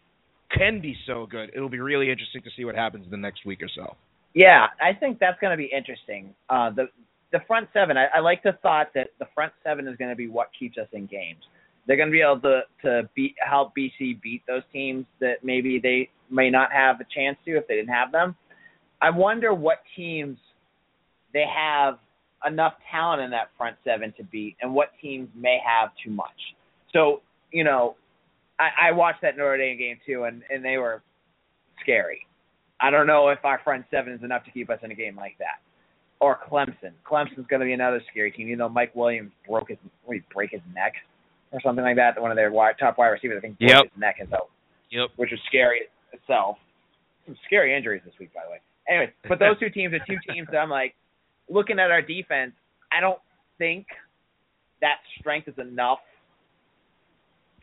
[0.56, 1.50] can be so good.
[1.54, 3.96] It'll be really interesting to see what happens in the next week or so.
[4.34, 6.34] Yeah, I think that's going to be interesting.
[6.48, 6.88] Uh, the
[7.32, 7.96] the front seven.
[7.96, 10.78] I, I like the thought that the front seven is going to be what keeps
[10.78, 11.42] us in games.
[11.86, 15.80] They're going to be able to to beat help BC beat those teams that maybe
[15.82, 18.36] they may not have a chance to if they didn't have them.
[19.00, 20.38] I wonder what teams
[21.32, 21.98] they have
[22.46, 26.28] enough talent in that front seven to beat, and what teams may have too much.
[26.92, 27.96] So you know,
[28.58, 31.02] I, I watched that Notre Dame game too, and and they were
[31.82, 32.26] scary.
[32.80, 35.16] I don't know if our front seven is enough to keep us in a game
[35.16, 35.60] like that.
[36.20, 36.92] Or Clemson.
[37.08, 38.48] Clemson's going to be another scary team.
[38.48, 40.92] You know, Mike Williams broke his, what, he break his neck
[41.52, 42.20] or something like that.
[42.20, 43.82] One of their wide, top wide receivers, I think, broke Yep.
[43.92, 44.48] his neck and so,
[44.90, 45.10] Yep.
[45.16, 46.58] which was scary itself.
[47.26, 48.60] Some scary injuries this week, by the way.
[48.88, 50.94] Anyways, but those two teams are two teams that I'm like,
[51.48, 52.52] looking at our defense,
[52.92, 53.18] I don't
[53.58, 53.86] think
[54.80, 55.98] that strength is enough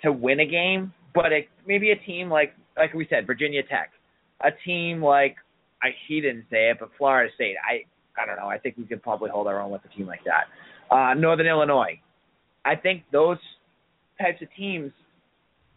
[0.03, 0.93] to win a game.
[1.13, 3.91] But it, maybe a team like, like we said, Virginia Tech,
[4.41, 5.35] a team like,
[5.81, 7.55] I he didn't say it, but Florida State.
[7.67, 7.83] I
[8.21, 8.47] I don't know.
[8.47, 10.93] I think we could probably hold our own with a team like that.
[10.93, 11.99] Uh, Northern Illinois.
[12.65, 13.38] I think those
[14.21, 14.91] types of teams,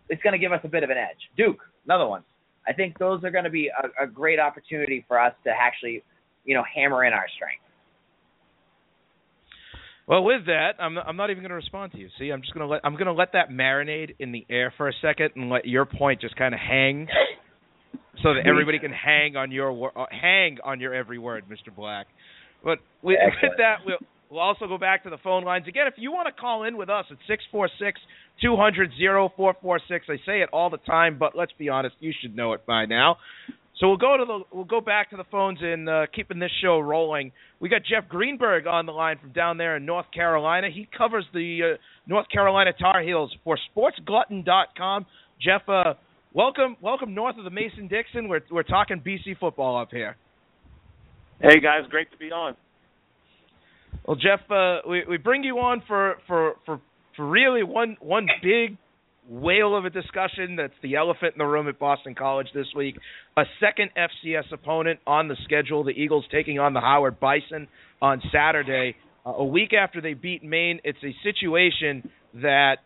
[0.08, 1.30] it's going to give us a bit of an edge.
[1.37, 2.24] Duke, another one.
[2.66, 6.02] I think those are going to be a, a great opportunity for us to actually,
[6.44, 7.62] you know, hammer in our strength.
[10.12, 12.09] Well, with that, I'm I'm not even going to respond to you.
[12.18, 14.70] See, I'm just going to let I'm going to let that marinate in the air
[14.77, 17.09] for a second and let your point just kind of hang,
[18.22, 21.75] so that everybody can hang on your wor- uh, hang on your every word, Mr.
[21.75, 22.09] Black.
[22.62, 23.96] But with, with that, we'll
[24.31, 25.87] we'll also go back to the phone lines again.
[25.87, 27.98] If you want to call in with us at six four six
[28.42, 31.70] two hundred zero four four six, I say it all the time, but let's be
[31.70, 33.16] honest, you should know it by now.
[33.82, 36.52] So we'll go to the we'll go back to the phones and uh, keeping this
[36.62, 37.32] show rolling.
[37.58, 40.68] We got Jeff Greenberg on the line from down there in North Carolina.
[40.72, 45.04] He covers the uh, North Carolina Tar Heels for SportsGlutton.com.
[45.40, 45.94] Jeff, uh,
[46.32, 48.28] welcome welcome north of the Mason Dixon.
[48.28, 50.14] We're we're talking BC football up here.
[51.40, 52.54] Hey guys, great to be on.
[54.06, 56.80] Well, Jeff, uh, we we bring you on for for for
[57.16, 58.76] for really one one big
[59.28, 62.96] whale of a discussion that's the elephant in the room at Boston College this week.
[63.37, 65.85] A second FCS opponent on the schedule.
[65.85, 67.68] The Eagles taking on the Howard Bison
[68.00, 68.96] on Saturday.
[69.24, 72.76] Uh, a week after they beat Maine, it's a situation that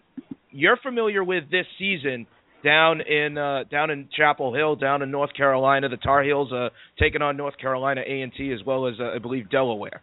[0.51, 2.27] you're familiar with this season
[2.65, 5.89] down in uh, down in Chapel Hill, down in North Carolina.
[5.89, 6.69] The Tar Heels uh,
[6.99, 10.03] taking on North Carolina A and T as well as uh, I believe Delaware.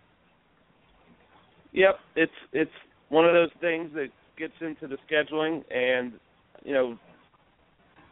[1.74, 2.72] Yep, it's it's
[3.10, 6.13] one of those things that gets into the scheduling, and
[6.63, 6.98] you know,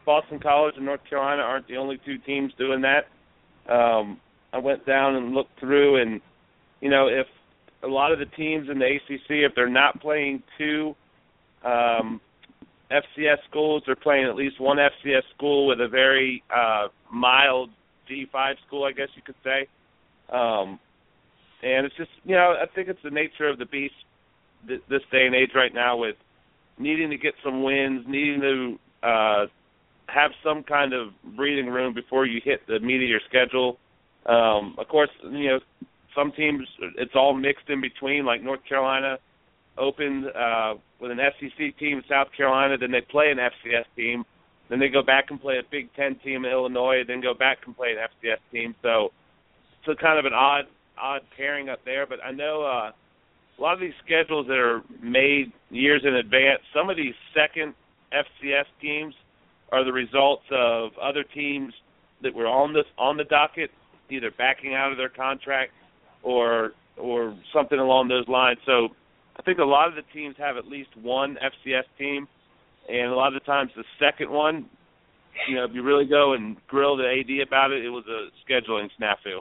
[0.05, 3.07] Boston College and North Carolina aren't the only two teams doing that.
[3.71, 4.19] Um,
[4.53, 6.21] I went down and looked through, and
[6.81, 7.27] you know, if
[7.83, 10.95] a lot of the teams in the ACC, if they're not playing two
[11.63, 12.19] um,
[12.91, 17.69] FCS schools, they're playing at least one FCS school with a very uh, mild
[18.09, 19.67] G5 school, I guess you could say.
[20.29, 20.79] Um,
[21.63, 23.93] and it's just you know I think it's the nature of the beast
[24.67, 26.15] th- this day and age right now with
[26.77, 29.45] needing to get some wins, needing to uh,
[30.07, 33.77] have some kind of breathing room before you hit the meat of your schedule.
[34.25, 35.59] Um, of course, you know
[36.15, 38.25] some teams it's all mixed in between.
[38.25, 39.17] Like North Carolina
[39.77, 44.23] opened uh, with an SEC team in South Carolina, then they play an FCS team,
[44.69, 47.59] then they go back and play a Big Ten team in Illinois, then go back
[47.65, 48.75] and play an FCS team.
[48.81, 49.11] So
[49.79, 50.65] it's a kind of an odd
[51.01, 52.05] odd pairing up there.
[52.05, 52.91] But I know uh,
[53.57, 56.61] a lot of these schedules that are made years in advance.
[56.73, 57.73] Some of these second
[58.11, 59.13] FCS teams
[59.71, 61.73] are the results of other teams
[62.23, 63.71] that were on this on the docket,
[64.09, 65.71] either backing out of their contract
[66.23, 68.59] or or something along those lines.
[68.65, 68.89] So
[69.37, 72.27] I think a lot of the teams have at least one FCS team,
[72.89, 74.65] and a lot of the times the second one,
[75.47, 78.27] you know, if you really go and grill the AD about it, it was a
[78.45, 79.39] scheduling snafu.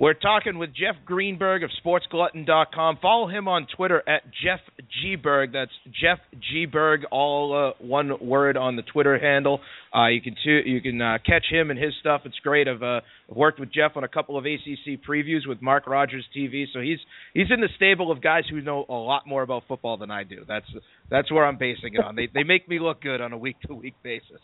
[0.00, 3.00] We're talking with Jeff Greenberg of SportsGlutton.com.
[3.02, 5.52] Follow him on Twitter at Jeff G Berg.
[5.52, 6.18] That's Jeff
[6.50, 9.60] G Berg, all uh, one word on the Twitter handle.
[9.94, 12.22] Uh, you can you can uh, catch him and his stuff.
[12.24, 12.66] It's great.
[12.66, 16.64] I've, uh, worked with Jeff on a couple of ACC previews with Mark Rogers TV,
[16.72, 16.98] so he's
[17.34, 20.24] he's in the stable of guys who know a lot more about football than I
[20.24, 20.46] do.
[20.48, 20.66] That's
[21.10, 22.16] that's where I'm basing it on.
[22.16, 24.40] They they make me look good on a week to week basis.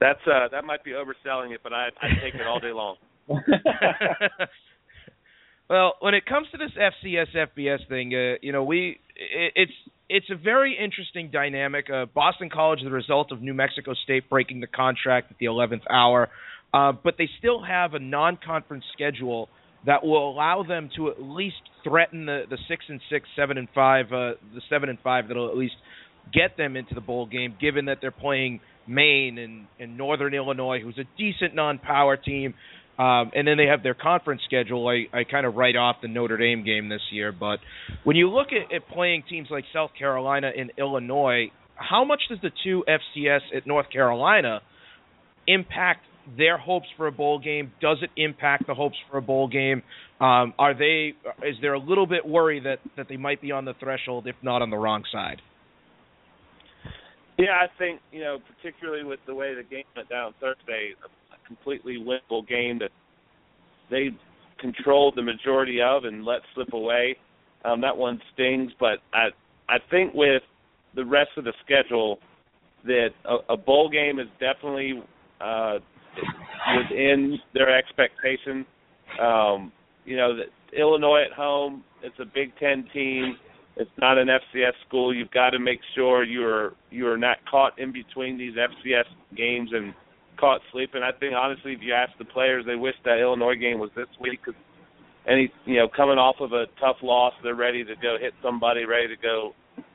[0.00, 2.96] That's uh, that might be overselling it, but I I take it all day long.
[5.68, 9.72] well, when it comes to this FCS FBS thing, uh, you know, we it, it's
[10.08, 11.88] it's a very interesting dynamic.
[11.88, 15.82] Uh, Boston College, the result of New Mexico State breaking the contract at the 11th
[15.88, 16.28] hour,
[16.74, 19.48] uh, but they still have a non-conference schedule
[19.86, 23.68] that will allow them to at least threaten the the six and six, seven and
[23.74, 25.76] five, uh, the seven and five that'll at least
[26.32, 30.80] get them into the bowl game, given that they're playing Maine and, and Northern Illinois,
[30.80, 32.54] who's a decent non-power team.
[32.98, 34.86] Um, and then they have their conference schedule.
[34.86, 37.58] I, I kind of write off the Notre Dame game this year, but
[38.04, 42.38] when you look at, at playing teams like South Carolina and Illinois, how much does
[42.42, 44.60] the two FCS at North Carolina
[45.46, 46.04] impact
[46.36, 47.72] their hopes for a bowl game?
[47.80, 49.82] Does it impact the hopes for a bowl game?
[50.20, 51.14] Um, are they?
[51.46, 54.36] Is there a little bit worry that that they might be on the threshold, if
[54.42, 55.40] not on the wrong side?
[57.38, 60.90] Yeah, I think you know, particularly with the way the game went down Thursday,
[61.50, 62.90] completely winnable game that
[63.90, 64.10] they
[64.60, 67.16] controlled the majority of and let slip away.
[67.64, 69.28] Um, that one stings, but I
[69.68, 70.42] I think with
[70.94, 72.18] the rest of the schedule
[72.84, 75.02] that a, a bowl game is definitely
[75.40, 75.78] uh,
[76.76, 78.64] within their expectation.
[79.20, 79.72] Um,
[80.04, 80.46] you know, that
[80.78, 83.36] Illinois at home, it's a Big Ten team.
[83.76, 85.14] It's not an FCS school.
[85.14, 89.04] You've got to make sure you're you're not caught in between these FCS
[89.36, 89.94] games and
[90.40, 91.02] caught sleeping.
[91.02, 94.08] I think honestly, if you ask the players, they wish that Illinois game was this
[94.20, 94.58] week because
[95.28, 98.84] any you know coming off of a tough loss, they're ready to go hit somebody,
[98.84, 99.52] ready to go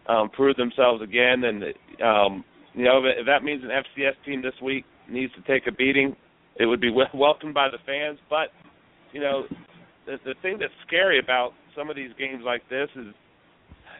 [0.07, 1.43] um, prove themselves again.
[1.43, 1.63] And
[2.03, 5.71] um, you know if that means an FCS team this week needs to take a
[5.71, 6.15] beating,
[6.57, 8.19] it would be welcomed by the fans.
[8.29, 8.49] But
[9.11, 9.43] you know
[10.05, 13.07] the the thing that's scary about some of these games like this is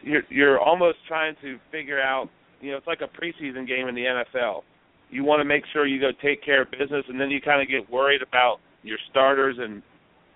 [0.02, 2.28] you're you're almost trying to figure out.
[2.58, 4.62] You know, it's like a preseason game in the NFL.
[5.10, 7.62] You want to make sure you go take care of business, and then you kind
[7.62, 9.56] of get worried about your starters.
[9.58, 9.82] And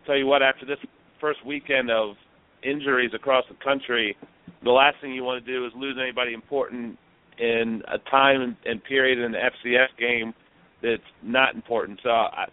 [0.06, 0.78] tell you what, after this
[1.20, 2.14] first weekend of
[2.62, 4.16] injuries across the country,
[4.62, 6.98] the last thing you want to do is lose anybody important
[7.38, 10.34] in a time and period in the FCS game
[10.82, 11.98] that's not important.
[12.02, 12.46] So I,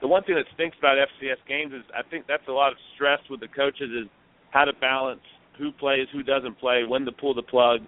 [0.00, 2.78] the one thing that stinks about FCS games is I think that's a lot of
[2.94, 4.08] stress with the coaches is
[4.50, 5.20] how to balance
[5.58, 7.80] who plays, who doesn't play, when to pull the plug,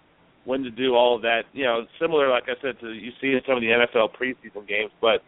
[0.45, 1.43] when to do all of that.
[1.53, 4.67] You know, similar, like I said, to you see in some of the NFL preseason
[4.67, 4.91] games.
[5.01, 5.23] But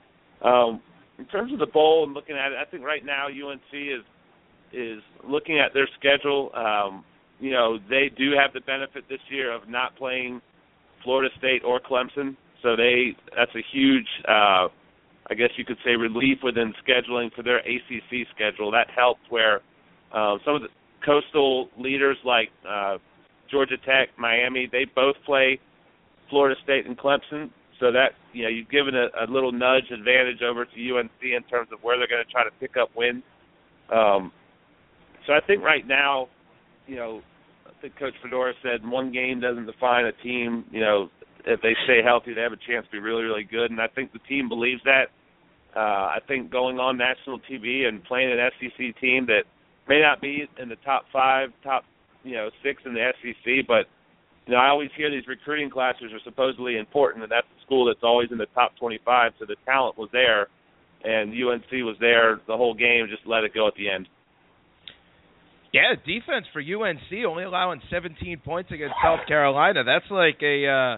[0.46, 0.80] um,
[1.18, 4.04] in terms of the bowl and looking at it, I think right now UNC is
[4.72, 6.50] is looking at their schedule.
[6.54, 7.04] Um,
[7.38, 10.40] you know, they do have the benefit this year of not playing
[11.02, 14.68] Florida State or Clemson, so they that's a huge, uh,
[15.28, 18.70] I guess you could say, relief within scheduling for their ACC schedule.
[18.70, 19.61] That helps where
[20.12, 20.68] uh, some of the
[21.04, 22.98] coastal leaders like uh,
[23.51, 25.59] Georgia Tech, Miami, they both play
[26.28, 27.51] Florida State and Clemson.
[27.78, 31.42] So that you know you've given a, a little nudge advantage over to UNC in
[31.44, 33.22] terms of where they're going to try to pick up wins.
[33.90, 34.32] Um,
[35.26, 36.28] so I think right now,
[36.86, 37.22] you know,
[37.66, 40.64] I think Coach Fedora said one game doesn't define a team.
[40.70, 41.09] You know,
[41.46, 43.70] if they stay healthy, they have a chance to be really, really good.
[43.70, 45.07] And I think the team believes that.
[45.74, 49.44] Uh, I think going on national TV and playing an SEC team that
[49.88, 51.84] may not be in the top five, top
[52.23, 53.87] you know six in the SEC, but
[54.47, 57.87] you know I always hear these recruiting classes are supposedly important, and that's a school
[57.87, 59.33] that's always in the top 25.
[59.39, 60.49] So the talent was there,
[61.05, 63.07] and UNC was there the whole game.
[63.09, 64.09] Just let it go at the end.
[65.73, 69.85] Yeah, defense for UNC only allowing 17 points against South Carolina.
[69.85, 70.97] That's like a uh,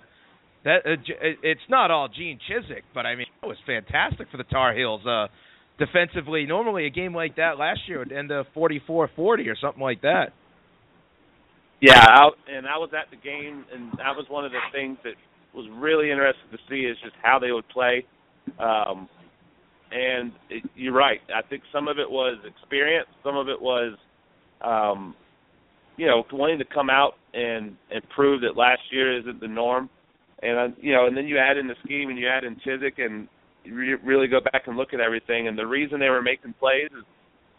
[0.64, 0.96] that uh,
[1.42, 5.04] it's not all Gene Chizik, but I mean it was fantastic for the Tar Heels.
[5.06, 5.26] Uh,
[5.78, 6.46] defensively.
[6.46, 10.32] Normally, a game like that last year would end up 44-40 or something like that.
[11.82, 14.98] Yeah, I, and I was at the game, and that was one of the things
[15.04, 15.14] that
[15.54, 18.06] was really interesting to see is just how they would play.
[18.60, 19.10] Um,
[19.92, 21.20] and it, you're right.
[21.34, 23.96] I think some of it was experience, some of it was,
[24.62, 25.16] um,
[25.96, 29.90] you know, wanting to come out and and prove that last year isn't the norm.
[30.42, 32.56] And uh, you know, and then you add in the scheme, and you add in
[32.66, 33.28] Chizik, and
[33.66, 35.48] re- really go back and look at everything.
[35.48, 37.04] And the reason they were making plays is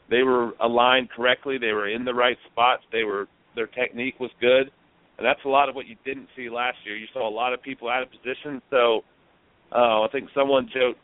[0.10, 1.58] they were aligned correctly.
[1.60, 2.84] They were in the right spots.
[2.92, 4.72] They were their technique was good,
[5.18, 6.98] and that's a lot of what you didn't see last year.
[6.98, 8.62] You saw a lot of people out of position.
[8.70, 9.04] So
[9.72, 11.00] uh, I think someone joked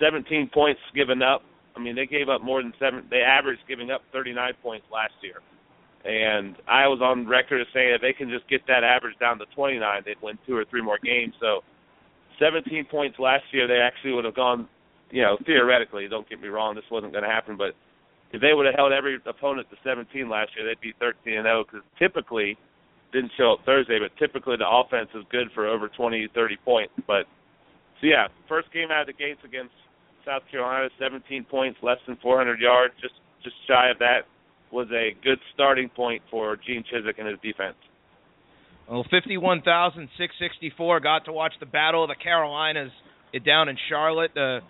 [0.00, 1.42] 17 points given up.
[1.76, 3.04] I mean, they gave up more than seven.
[3.10, 5.40] They averaged giving up 39 points last year.
[6.04, 9.38] And I was on record as saying if they can just get that average down
[9.38, 11.34] to 29, they'd win two or three more games.
[11.40, 11.60] So
[12.38, 14.68] 17 points last year, they actually would have gone,
[15.10, 17.74] you know, theoretically, don't get me wrong, this wasn't going to happen, but
[18.32, 21.44] if they would have held every opponent to 17 last year, they'd be 13 and
[21.44, 22.58] 0 because typically,
[23.12, 26.92] didn't show up Thursday, but typically the offense is good for over 20, 30 points.
[27.06, 27.24] But
[28.00, 29.72] so yeah, first game out of the gates against
[30.26, 34.26] South Carolina, 17 points, less than 400 yards, just just shy of that,
[34.72, 37.76] was a good starting point for Gene Chizik and his defense.
[38.90, 42.90] Well, 51,664 got to watch the Battle of the Carolinas
[43.44, 44.36] down in Charlotte.
[44.36, 44.60] Uh,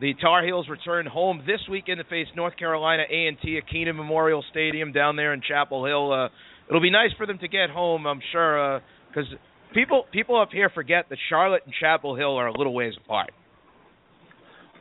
[0.00, 4.44] the Tar Heels return home this weekend to face North Carolina A&T at Kenan Memorial
[4.50, 6.12] Stadium down there in Chapel Hill.
[6.12, 6.28] Uh,
[6.68, 9.36] it'll be nice for them to get home, I'm sure, because uh,
[9.74, 13.30] people people up here forget that Charlotte and Chapel Hill are a little ways apart.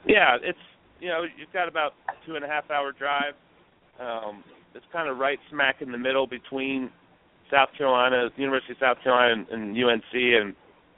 [0.07, 0.57] Yeah, it's
[0.99, 1.93] you know you've got about
[2.25, 3.33] two and a half hour drive.
[3.99, 4.43] Um,
[4.75, 6.91] it's kind of right smack in the middle between
[7.51, 10.53] South Carolina, University of South Carolina, and, and UNC, and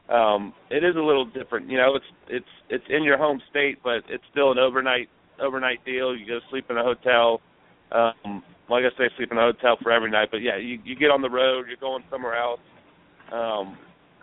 [0.10, 1.70] um, it is a little different.
[1.70, 5.84] You know, it's it's it's in your home state, but it's still an overnight overnight
[5.86, 6.16] deal.
[6.16, 7.42] You go sleep in a hotel.
[7.92, 10.30] Um, like I say, sleep in a hotel for every night.
[10.32, 12.60] But yeah, you you get on the road, you're going somewhere else.
[13.32, 13.78] Um,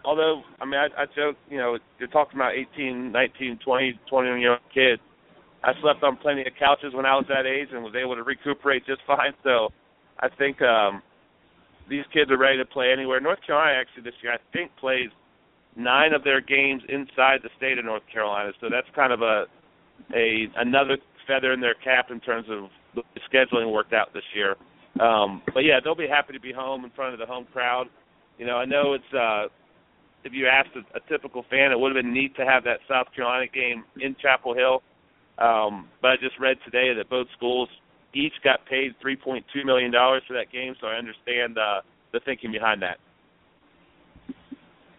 [0.04, 4.40] although I mean I, I joke, you know, you're talking about 18, 19, 20, 20
[4.40, 5.02] year old kids.
[5.62, 8.22] I slept on plenty of couches when I was that age and was able to
[8.22, 9.34] recuperate just fine.
[9.44, 9.70] So
[10.18, 11.02] I think um
[11.88, 13.20] these kids are ready to play anywhere.
[13.20, 15.10] North Carolina actually this year I think plays
[15.76, 18.52] nine of their games inside the state of North Carolina.
[18.60, 19.44] So that's kind of a
[20.14, 24.56] a another feather in their cap in terms of the scheduling worked out this year.
[25.00, 27.86] Um, but yeah, they'll be happy to be home in front of the home crowd.
[28.38, 29.48] You know, I know it's uh
[30.24, 32.80] if you asked a, a typical fan, it would have been neat to have that
[32.88, 34.82] South Carolina game in Chapel Hill.
[35.38, 37.68] Um, but I just read today that both schools
[38.14, 41.82] each got paid three point two million dollars for that game, so I understand uh
[42.12, 42.98] the thinking behind that.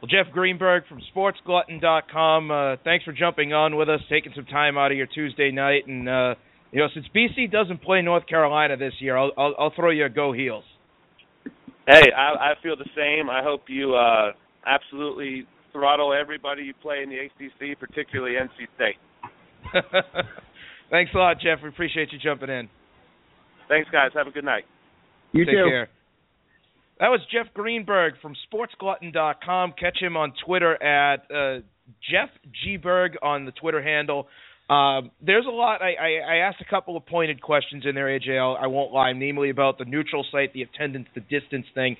[0.01, 4.77] Well, Jeff Greenberg from SportsGlutton.com, uh, thanks for jumping on with us, taking some time
[4.77, 6.35] out of your Tuesday night, and uh,
[6.71, 10.05] you know, since BC doesn't play North Carolina this year, I'll I'll, I'll throw you
[10.05, 10.65] a go heels.
[11.87, 13.29] Hey, I, I feel the same.
[13.29, 14.33] I hope you uh,
[14.65, 18.97] absolutely throttle everybody you play in the ACC, particularly NC State.
[20.91, 21.59] thanks a lot, Jeff.
[21.63, 22.69] We appreciate you jumping in.
[23.69, 24.11] Thanks, guys.
[24.13, 24.65] Have a good night.
[25.31, 25.65] You Take too.
[25.69, 25.89] care.
[26.99, 29.73] That was Jeff Greenberg from SportsGlutton.com.
[29.79, 31.59] Catch him on Twitter at uh,
[32.09, 32.29] Jeff
[32.81, 34.27] Berg on the Twitter handle.
[34.69, 35.81] Um, there's a lot.
[35.81, 38.61] I, I, I asked a couple of pointed questions in there, AJL.
[38.61, 41.95] I won't lie, namely about the neutral site, the attendance, the distance thing,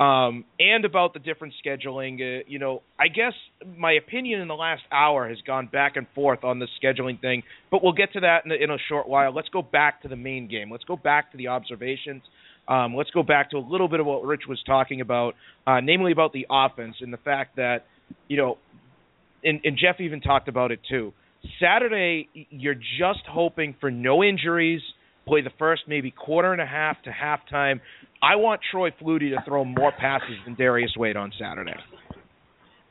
[0.00, 2.14] um, and about the different scheduling.
[2.14, 3.34] Uh, you know, I guess
[3.76, 7.42] my opinion in the last hour has gone back and forth on the scheduling thing,
[7.70, 9.34] but we'll get to that in in a short while.
[9.34, 10.70] Let's go back to the Maine game.
[10.70, 12.22] Let's go back to the observations.
[12.68, 15.34] Um, let's go back to a little bit of what Rich was talking about,
[15.66, 17.84] uh, namely about the offense and the fact that,
[18.28, 18.58] you know,
[19.44, 21.12] and, and Jeff even talked about it too.
[21.60, 24.80] Saturday, you're just hoping for no injuries,
[25.26, 27.80] play the first maybe quarter and a half to halftime.
[28.22, 31.76] I want Troy Flutie to throw more passes than Darius Wade on Saturday.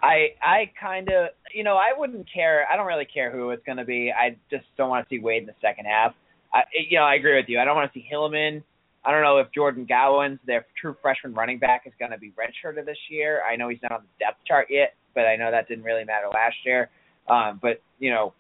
[0.02, 2.68] I I kind of you know I wouldn't care.
[2.72, 4.12] I don't really care who it's going to be.
[4.12, 6.14] I just don't want to see Wade in the second half.
[6.54, 7.60] I you know I agree with you.
[7.60, 8.64] I don't want to see Hilliman.
[9.06, 12.32] I don't know if Jordan Gowans, their true freshman running back, is going to be
[12.32, 13.42] redshirted this year.
[13.50, 16.04] I know he's not on the depth chart yet, but I know that didn't really
[16.04, 16.90] matter last year.
[17.30, 18.34] Um, but you know,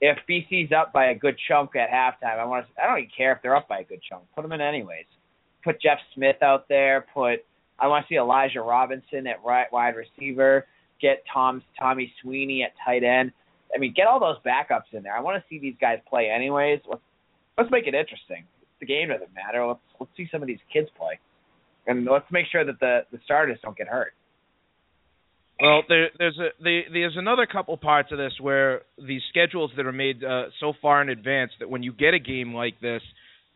[0.00, 2.82] if BC's up by a good chunk at halftime, I want to.
[2.82, 4.24] I don't even care if they're up by a good chunk.
[4.34, 5.04] Put them in anyways.
[5.62, 7.06] Put Jeff Smith out there.
[7.12, 7.44] Put.
[7.78, 10.66] I want to see Elijah Robinson at right wide receiver.
[11.00, 13.32] Get Tom Tommy Sweeney at tight end.
[13.74, 15.16] I mean, get all those backups in there.
[15.16, 16.80] I want to see these guys play anyways.
[16.88, 17.02] Let's
[17.58, 18.44] let's make it interesting.
[18.80, 19.66] The game doesn't matter.
[19.66, 21.18] Let's let's see some of these kids play,
[21.86, 24.14] and let's make sure that the the starters don't get hurt.
[25.60, 29.84] Well, there, there's a the, there's another couple parts of this where these schedules that
[29.84, 33.02] are made uh, so far in advance that when you get a game like this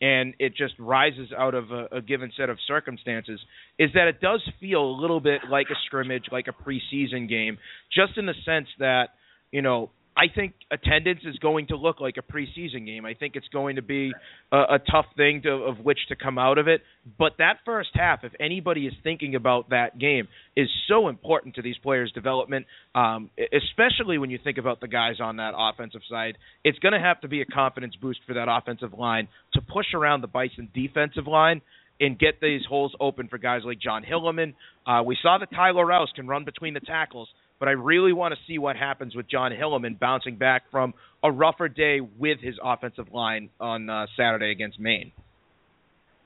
[0.02, 3.40] and it just rises out of a, a given set of circumstances,
[3.78, 7.56] is that it does feel a little bit like a scrimmage, like a preseason game,
[7.96, 9.10] just in the sense that
[9.50, 13.04] you know I think attendance is going to look like a preseason game.
[13.04, 14.12] I think it's going to be
[14.52, 16.82] a, a tough thing to, of which to come out of it.
[17.18, 21.62] But that first half, if anybody is thinking about that game, is so important to
[21.62, 26.38] these players' development, um, especially when you think about the guys on that offensive side.
[26.62, 29.86] It's going to have to be a confidence boost for that offensive line to push
[29.94, 31.60] around the Bison defensive line
[32.00, 34.54] and get these holes open for guys like Jon Hilliman.
[34.86, 37.28] Uh, we saw that Tyler Rouse can run between the tackles
[37.58, 41.30] but I really want to see what happens with Jon Hilliman bouncing back from a
[41.30, 45.12] rougher day with his offensive line on uh, Saturday against Maine.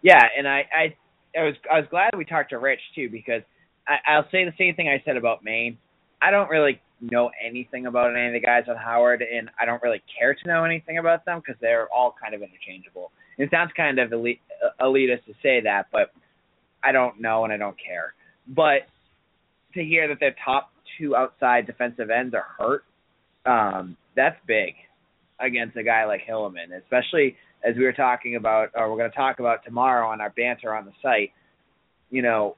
[0.03, 0.97] Yeah, and I, I
[1.39, 3.43] I was I was glad we talked to Rich too because
[3.87, 5.79] I, I'll say the same thing I said about Maine.
[6.23, 9.83] I don't really know anything about any of the guys on Howard, and I don't
[9.83, 13.13] really care to know anything about them because they're all kind of interchangeable.
[13.37, 14.41] It sounds kind of elite,
[14.81, 16.11] elitist to say that, but
[16.83, 18.15] I don't know and I don't care.
[18.49, 18.89] But
[19.75, 22.85] to hear that their top two outside defensive ends are hurt,
[23.47, 24.75] um, that's big
[25.41, 29.17] against a guy like Hilliman, especially as we were talking about, or we're going to
[29.17, 31.33] talk about tomorrow on our banter on the site.
[32.11, 32.57] You know,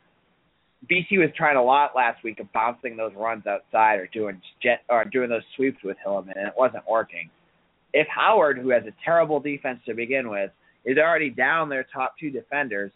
[0.90, 4.82] BC was trying a lot last week of bouncing those runs outside or doing jet
[4.88, 7.28] or doing those sweeps with Hilliman, and it wasn't working.
[7.92, 10.50] If Howard, who has a terrible defense to begin with,
[10.84, 12.92] is already down their top two defenders,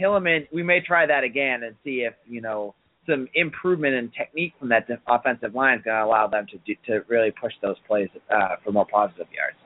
[0.00, 2.74] Hilliman, we may try that again and see if you know
[3.08, 6.74] some improvement in technique from that offensive line is going to allow them to do,
[6.86, 9.56] to really push those plays uh, for more positive yards.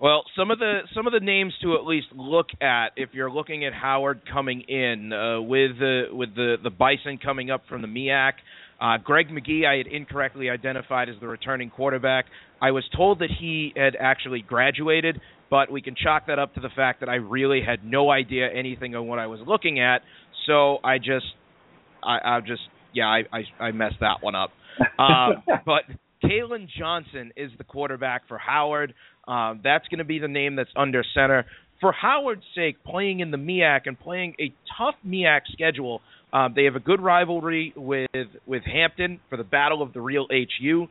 [0.00, 3.30] Well, some of the some of the names to at least look at if you're
[3.30, 7.82] looking at Howard coming in uh, with the with the the Bison coming up from
[7.82, 8.32] the MEAC.
[8.80, 12.24] Uh, Greg McGee, I had incorrectly identified as the returning quarterback.
[12.60, 15.20] I was told that he had actually graduated,
[15.50, 18.48] but we can chalk that up to the fact that I really had no idea
[18.52, 20.02] anything on what I was looking at.
[20.48, 21.26] So I just
[22.02, 24.50] I, I'll just yeah, I I, I messed that one up.
[24.98, 25.82] Um, but
[26.24, 28.94] Kalen Johnson is the quarterback for Howard.
[29.26, 31.44] Um, that's going to be the name that's under center.
[31.80, 36.00] For Howard's sake, playing in the MEAC and playing a tough MEAC schedule,
[36.32, 38.08] um, they have a good rivalry with
[38.46, 40.86] with Hampton for the Battle of the Real HU.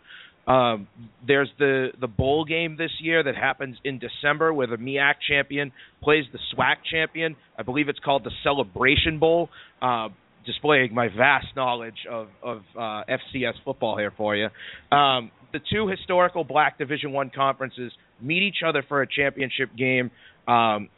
[0.52, 0.88] Um,
[1.26, 5.72] there's the the bowl game this year that happens in December where the MEAC champion
[6.04, 7.36] plays the SWAC champion.
[7.58, 9.50] I believe it's called the Celebration Bowl.
[9.82, 10.10] Uh,
[10.46, 14.48] displaying my vast knowledge of of uh, FCS football here for you.
[14.96, 20.12] Um, the two historical Black Division One conferences meet each other for a championship game.
[20.48, 20.90] Um,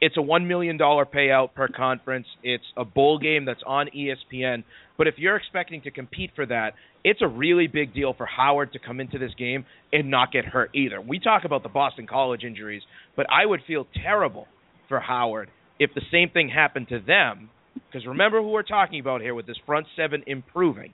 [0.00, 2.26] it's a one million dollar payout per conference.
[2.42, 4.64] It's a bowl game that's on ESPN.
[4.98, 6.74] But if you're expecting to compete for that,
[7.04, 10.44] it's a really big deal for Howard to come into this game and not get
[10.44, 11.00] hurt either.
[11.00, 12.82] We talk about the Boston College injuries,
[13.16, 14.48] but I would feel terrible
[14.88, 19.20] for Howard if the same thing happened to them because remember who we're talking about
[19.20, 20.92] here with this front seven improving.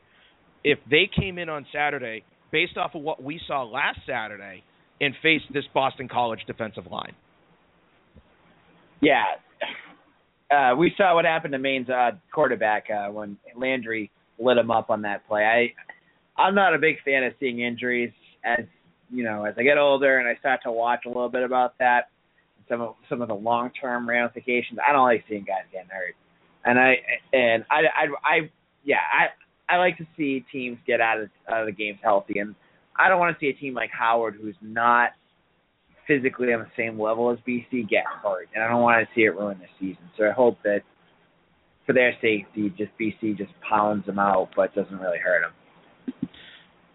[0.65, 4.63] If they came in on Saturday based off of what we saw last Saturday
[5.01, 7.15] and faced this Boston College defensive line.
[9.01, 9.25] Yeah.
[10.51, 14.91] Uh, we saw what happened to Maine's uh, quarterback uh, when Landry lit him up
[14.91, 15.45] on that play.
[15.45, 18.13] I I'm not a big fan of seeing injuries
[18.45, 18.65] as
[19.11, 21.77] you know as I get older and I start to watch a little bit about
[21.79, 22.09] that
[22.69, 24.79] some of some of the long term ramifications.
[24.87, 26.15] I don't like seeing guys getting hurt
[26.65, 26.97] and I
[27.33, 28.51] and I I, I
[28.85, 32.39] yeah I I like to see teams get out of out of the games healthy,
[32.39, 32.55] and
[32.97, 35.11] I don't want to see a team like Howard who's not
[36.07, 39.23] physically on the same level as BC get hurt, and I don't want to see
[39.23, 40.05] it ruin the season.
[40.17, 40.81] So I hope that
[41.87, 45.53] for their safety, just BC just pounds them out, but doesn't really hurt them.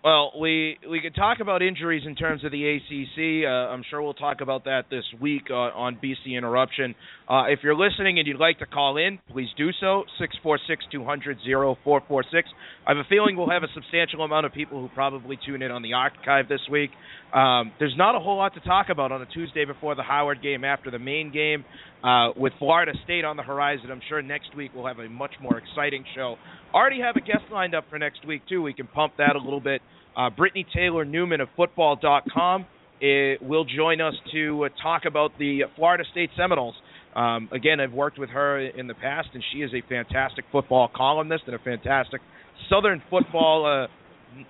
[0.03, 3.47] Well, we we could talk about injuries in terms of the ACC.
[3.47, 6.93] Uh, I'm sure we'll talk about that this week uh, on BC Interruption.
[7.29, 10.03] Uh, if you're listening and you'd like to call in, please do so.
[10.19, 12.49] Six four six two hundred zero four four six.
[12.85, 15.71] I have a feeling we'll have a substantial amount of people who probably tune in
[15.71, 16.89] on the archive this week.
[17.33, 20.43] Um, there's not a whole lot to talk about on a Tuesday before the Howard
[20.43, 21.63] game after the Maine game.
[22.03, 25.31] Uh, with Florida State on the horizon, I'm sure next week we'll have a much
[25.41, 26.35] more exciting show.
[26.73, 28.61] Already have a guest lined up for next week too.
[28.61, 29.81] We can pump that a little bit.
[30.17, 32.65] Uh, Brittany Taylor Newman of Football.com
[33.03, 36.75] it eh, will join us to uh, talk about the Florida State Seminoles.
[37.15, 40.89] Um, again, I've worked with her in the past, and she is a fantastic football
[40.93, 42.21] columnist and a fantastic
[42.69, 44.43] Southern football uh,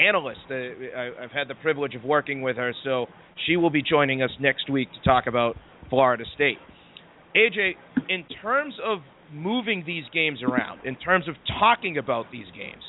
[0.00, 0.40] analyst.
[0.50, 3.06] Uh, I, I've had the privilege of working with her, so
[3.46, 5.56] she will be joining us next week to talk about
[5.88, 6.58] Florida State.
[7.36, 7.72] AJ,
[8.08, 8.98] in terms of
[9.32, 12.82] moving these games around, in terms of talking about these games,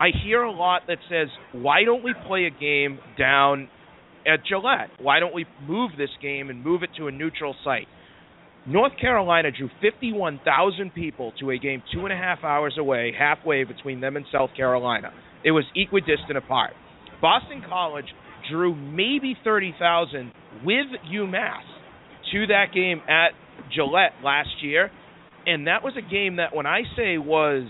[0.00, 3.68] I hear a lot that says, why don't we play a game down
[4.26, 4.90] at Gillette?
[5.00, 7.86] Why don't we move this game and move it to a neutral site?
[8.66, 13.64] North Carolina drew 51,000 people to a game two and a half hours away, halfway
[13.64, 15.12] between them and South Carolina.
[15.44, 16.72] It was equidistant apart.
[17.20, 18.06] Boston College
[18.50, 20.32] drew maybe 30,000
[20.64, 21.62] with UMass
[22.32, 23.32] to that game at
[23.72, 24.90] Gillette last year.
[25.46, 27.68] And that was a game that, when I say was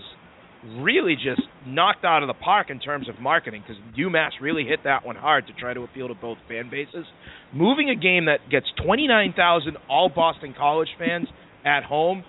[0.79, 4.79] really just knocked out of the park in terms of marketing because UMass really hit
[4.83, 7.05] that one hard to try to appeal to both fan bases.
[7.53, 11.27] Moving a game that gets 29,000 all Boston College fans
[11.65, 12.23] at home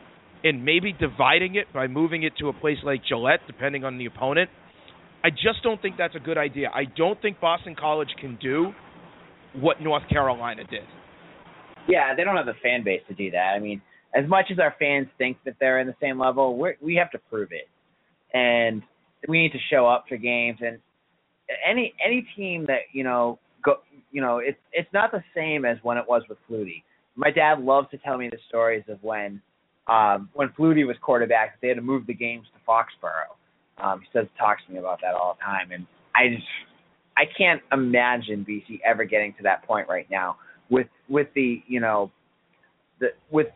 [0.44, 4.06] and maybe dividing it by moving it to a place like Gillette, depending on the
[4.06, 4.50] opponent,
[5.24, 6.70] I just don't think that's a good idea.
[6.74, 8.72] I don't think Boston College can do
[9.54, 10.82] what North Carolina did.
[11.88, 13.54] Yeah, they don't have the fan base to do that.
[13.56, 13.80] I mean,
[14.14, 17.10] as much as our fans think that they're in the same level, we we have
[17.12, 17.68] to prove it
[18.34, 18.82] and
[19.28, 20.58] we need to show up for games.
[20.60, 20.78] And
[21.66, 23.76] any any team that you know go,
[24.12, 26.82] you know, it's it's not the same as when it was with Flutie.
[27.14, 29.40] My dad loves to tell me the stories of when
[29.86, 33.34] um, when Flutie was quarterback, they had to move the games to Foxborough.
[33.78, 36.46] Um, he says talks to me about that all the time, and I just
[37.16, 40.36] I can't imagine BC ever getting to that point right now
[40.70, 42.10] with with the you know
[43.00, 43.48] the with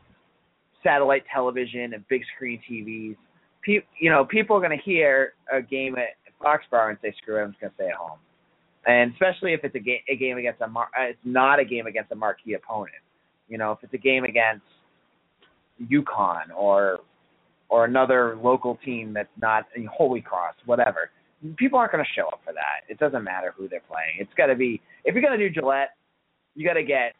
[0.83, 3.17] satellite television and big screen TVs
[3.63, 7.39] pe- you know, people are going to hear a game at Foxborough and say, "Screw
[7.39, 8.19] it, I'm just going to stay at home."
[8.87, 11.65] And especially if it's a game, a game against a, mar- uh, it's not a
[11.65, 13.03] game against a marquee opponent.
[13.49, 14.65] You know, if it's a game against
[15.83, 17.01] UConn or
[17.69, 21.11] or another local team that's not Holy Cross, whatever,
[21.57, 22.89] people aren't going to show up for that.
[22.89, 24.17] It doesn't matter who they're playing.
[24.19, 25.91] It's got to be if you're going to do Gillette,
[26.55, 27.15] you got to get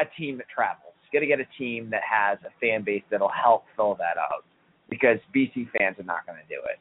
[0.00, 0.94] a team that travels.
[1.10, 4.16] You got to get a team that has a fan base that'll help fill that
[4.18, 4.44] out
[4.88, 6.78] because BC fans are not going to do it.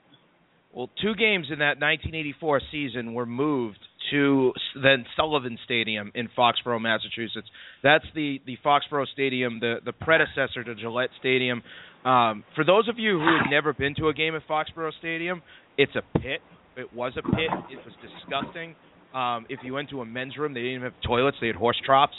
[0.74, 3.80] Well, two games in that 1984 season were moved
[4.12, 7.48] to then Sullivan Stadium in Foxborough, Massachusetts.
[7.82, 11.64] That's the the Foxborough Stadium, the the predecessor to Gillette Stadium.
[12.06, 15.42] Um, for those of you who have never been to a game at Foxborough Stadium,
[15.78, 16.42] it's a pit.
[16.78, 17.50] It was a pit.
[17.72, 18.76] It was disgusting.
[19.14, 21.38] Um, if you went to a men's room, they didn't even have toilets.
[21.42, 22.12] They had horse trough.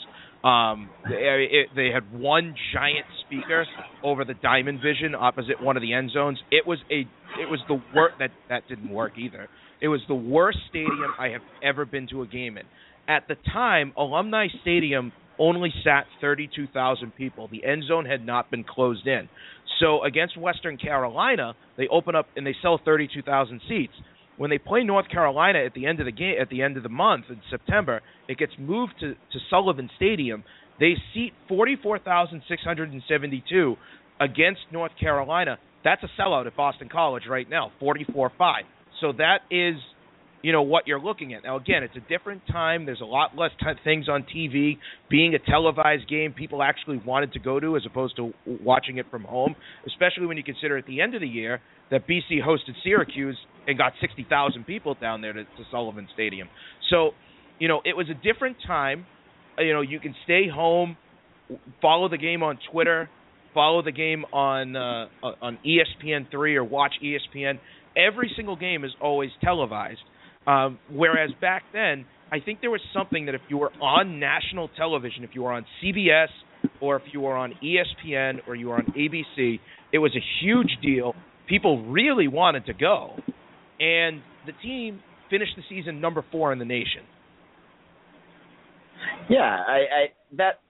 [0.43, 3.67] Um, they, it, they had one giant speaker
[4.03, 6.39] over the Diamond Vision opposite one of the end zones.
[6.51, 7.01] It was a
[7.41, 9.49] it was the worst that that didn't work either.
[9.81, 12.65] It was the worst stadium I have ever been to a game in.
[13.09, 17.49] At the time, Alumni Stadium only sat 32,000 people.
[17.51, 19.29] The end zone had not been closed in.
[19.81, 23.95] So against Western Carolina, they open up and they sell 32,000 seats.
[24.41, 26.83] When they play North Carolina at the end of the game at the end of
[26.83, 30.45] the month in September, it gets moved to to Sullivan Stadium.
[30.79, 33.77] They seat 44,672
[34.19, 35.59] against North Carolina.
[35.85, 38.63] That's a sellout at Boston College right now, 44-5.
[39.03, 39.75] So that is
[40.41, 41.43] you know what you're looking at.
[41.43, 42.87] Now again, it's a different time.
[42.87, 44.79] There's a lot less t- things on TV.
[45.11, 49.05] Being a televised game, people actually wanted to go to as opposed to watching it
[49.11, 49.55] from home.
[49.87, 51.61] Especially when you consider at the end of the year
[51.91, 53.37] that BC hosted Syracuse
[53.67, 56.49] and got 60,000 people down there to, to Sullivan Stadium.
[56.91, 57.11] So,
[57.59, 59.07] you know, it was a different time.
[59.59, 60.97] You know, you can stay home,
[61.83, 63.09] follow the game on Twitter,
[63.55, 65.09] follow the game on uh,
[65.43, 67.59] on ESPN three or watch ESPN.
[67.97, 70.01] Every single game is always televised.
[70.47, 74.69] Um, whereas back then, I think there was something that if you were on national
[74.77, 76.29] television, if you were on CBS
[76.81, 79.59] or if you were on ESPN or you were on ABC,
[79.93, 81.15] it was a huge deal.
[81.49, 83.17] People really wanted to go,
[83.81, 85.01] and the team
[85.31, 87.03] finished the season number four in the nation.
[89.29, 90.07] Yeah, I, I
[90.37, 90.61] that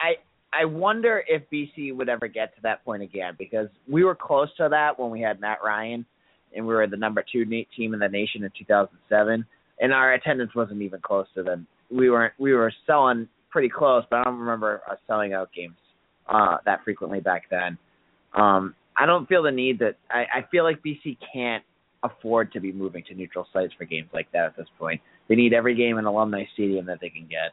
[0.00, 0.14] I
[0.52, 4.48] I wonder if BC would ever get to that point again because we were close
[4.56, 6.06] to that when we had Matt Ryan
[6.54, 9.44] and we were the number two team in the nation in 2007,
[9.80, 11.66] and our attendance wasn't even close to them.
[11.90, 12.32] We weren't.
[12.38, 15.76] We were selling pretty close, but I don't remember us selling out games
[16.28, 17.76] uh, that frequently back then.
[18.34, 21.64] Um, I don't feel the need that I, I feel like BC can't
[22.04, 25.00] afford to be moving to neutral sites for games like that at this point.
[25.28, 27.52] They need every game in Alumni Stadium that they can get.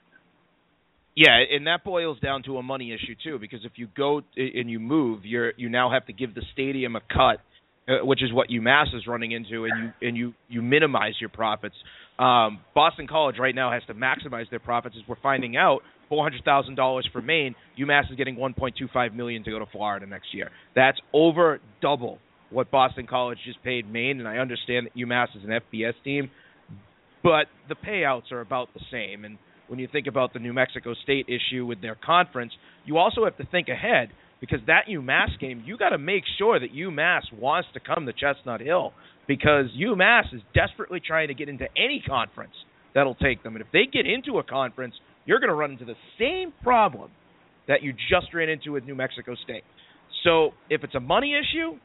[1.16, 4.70] Yeah, and that boils down to a money issue too, because if you go and
[4.70, 7.40] you move, you're you now have to give the stadium a cut
[7.88, 11.30] uh, which is what UMass is running into, and you and you you minimize your
[11.30, 11.76] profits.
[12.20, 15.82] Um, Boston College right now has to maximize their profits, as we're finding out.
[16.08, 17.56] Four hundred thousand dollars for Maine.
[17.80, 20.52] UMass is getting one point two five million to go to Florida next year.
[20.76, 22.20] That's over double
[22.52, 26.30] what Boston College just paid Maine, and I understand that UMass is an FBS team,
[27.24, 29.26] but the payouts are about the same.
[29.26, 29.38] And
[29.68, 32.52] when you think about the New Mexico State issue with their conference,
[32.86, 36.60] you also have to think ahead because that UMass game, you got to make sure
[36.60, 38.92] that UMass wants to come to Chestnut Hill
[39.28, 42.54] because UMass is desperately trying to get into any conference
[42.94, 43.56] that'll take them.
[43.56, 44.96] And if they get into a conference,
[45.26, 47.12] you're going to run into the same problem
[47.68, 49.64] that you just ran into with New Mexico State.
[50.24, 51.78] So if it's a money issue,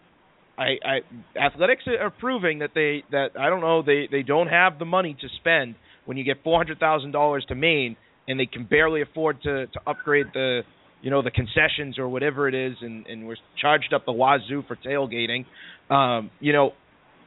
[0.59, 4.79] I, I athletics are proving that they that I don't know they they don't have
[4.79, 5.75] the money to spend
[6.07, 7.97] when you get four hundred thousand dollars to Maine
[8.29, 10.63] and they can barely afford to to upgrade the
[11.03, 14.63] you know the concessions or whatever it is, and and we're charged up the wazoo
[14.67, 15.45] for tailgating.
[15.91, 16.73] Um, you know,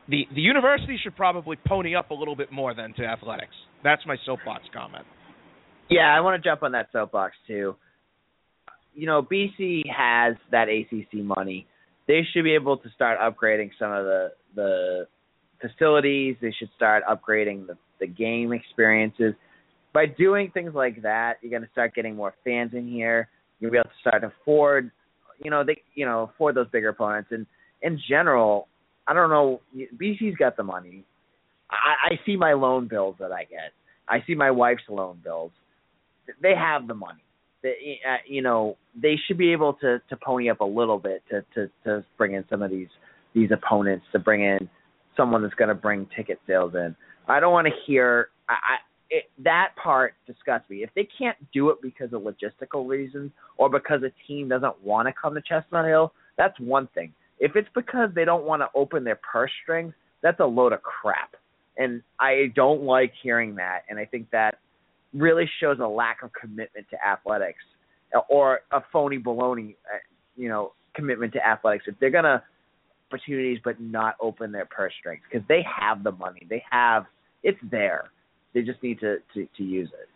[0.07, 3.55] the the university should probably pony up a little bit more than to athletics.
[3.83, 5.05] That's my soapbox comment.
[5.89, 7.75] Yeah, I want to jump on that soapbox too.
[8.93, 11.67] You know, BC has that ACC money.
[12.09, 15.07] They should be able to start upgrading some of the the
[15.61, 16.35] facilities.
[16.41, 19.33] They should start upgrading the the game experiences.
[19.93, 23.29] By doing things like that, you're going to start getting more fans in here
[23.59, 24.91] you'll be able to start to afford,
[25.43, 27.29] you know, they, you know, afford those bigger opponents.
[27.31, 27.45] And
[27.81, 28.67] in general,
[29.07, 29.61] I don't know,
[29.95, 31.03] BC's got the money.
[31.69, 33.73] I, I see my loan bills that I get.
[34.07, 35.51] I see my wife's loan bills.
[36.41, 37.23] They have the money.
[37.61, 41.23] They, uh, you know, they should be able to to pony up a little bit
[41.29, 42.87] to to to bring in some of these
[43.33, 44.69] these opponents to bring in
[45.15, 46.95] someone that's going to bring ticket sales in.
[47.27, 48.29] I don't want to hear.
[48.47, 48.77] I,
[49.09, 50.83] it, that part disgusts me.
[50.83, 55.07] If they can't do it because of logistical reasons or because a team doesn't want
[55.07, 57.13] to come to Chestnut Hill, that's one thing.
[57.39, 60.81] If it's because they don't want to open their purse strings, that's a load of
[60.83, 61.35] crap.
[61.77, 63.83] And I don't like hearing that.
[63.89, 64.59] And I think that
[65.13, 67.63] really shows a lack of commitment to athletics
[68.29, 69.97] or a phony baloney, uh,
[70.35, 71.85] you know, commitment to athletics.
[71.87, 72.43] If they're gonna
[73.11, 77.05] opportunities but not open their purse strings because they have the money, they have
[77.43, 78.11] it's there
[78.53, 80.09] they just need to, to, to use it.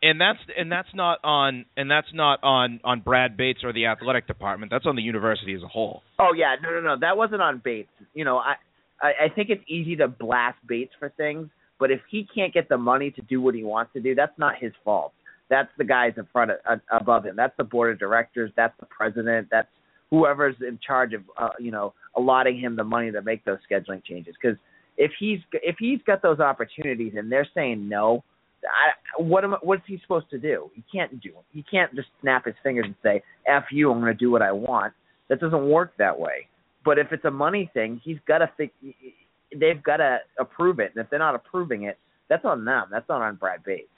[0.00, 3.86] And that's and that's not on and that's not on on Brad Bates or the
[3.86, 4.70] athletic department.
[4.70, 6.02] That's on the university as a whole.
[6.20, 7.90] Oh yeah, no no no, that wasn't on Bates.
[8.14, 8.54] You know, I
[9.02, 12.68] I, I think it's easy to blast Bates for things, but if he can't get
[12.68, 15.12] the money to do what he wants to do, that's not his fault.
[15.48, 17.36] That's the guys in front of uh, above him.
[17.36, 18.50] That's the board of directors.
[18.56, 19.48] That's the president.
[19.50, 19.68] That's
[20.10, 24.02] whoever's in charge of uh, you know allotting him the money to make those scheduling
[24.04, 24.58] changes because
[24.96, 28.24] if he's if he's got those opportunities and they're saying no
[28.64, 32.46] I, what am what's he supposed to do he can't do he can't just snap
[32.46, 34.92] his fingers and say f you i'm going to do what i want
[35.28, 36.48] that doesn't work that way
[36.84, 38.72] but if it's a money thing he's got to think
[39.52, 43.08] they've got to approve it and if they're not approving it that's on them that's
[43.08, 43.88] not on brad bates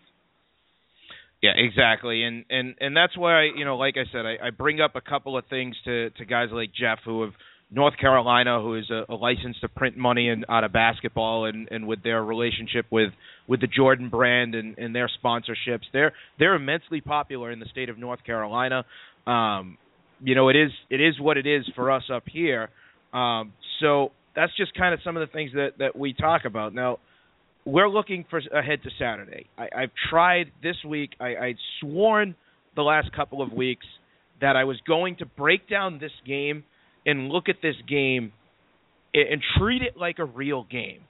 [1.43, 4.83] yeah, exactly, and and and that's why you know, like I said, I, I bring
[4.83, 7.33] up a couple of things to to guys like Jeff who have
[7.71, 11.67] North Carolina, who is a, a license to print money and out of basketball, and
[11.71, 13.13] and with their relationship with
[13.49, 17.89] with the Jordan brand and and their sponsorships, they're they're immensely popular in the state
[17.89, 18.85] of North Carolina.
[19.27, 19.79] Um,
[20.23, 22.69] you know, it is it is what it is for us up here.
[23.15, 26.75] Um, so that's just kind of some of the things that that we talk about
[26.75, 26.99] now
[27.65, 29.47] we're looking for ahead to Saturday.
[29.59, 31.11] I, I've tried this week.
[31.21, 32.35] I, I'd sworn
[32.75, 33.87] the last couple of weeks
[34.41, 36.65] that I was going to break down this game
[37.05, 38.33] and look at this game
[39.13, 41.01] and, and treat it like a real game.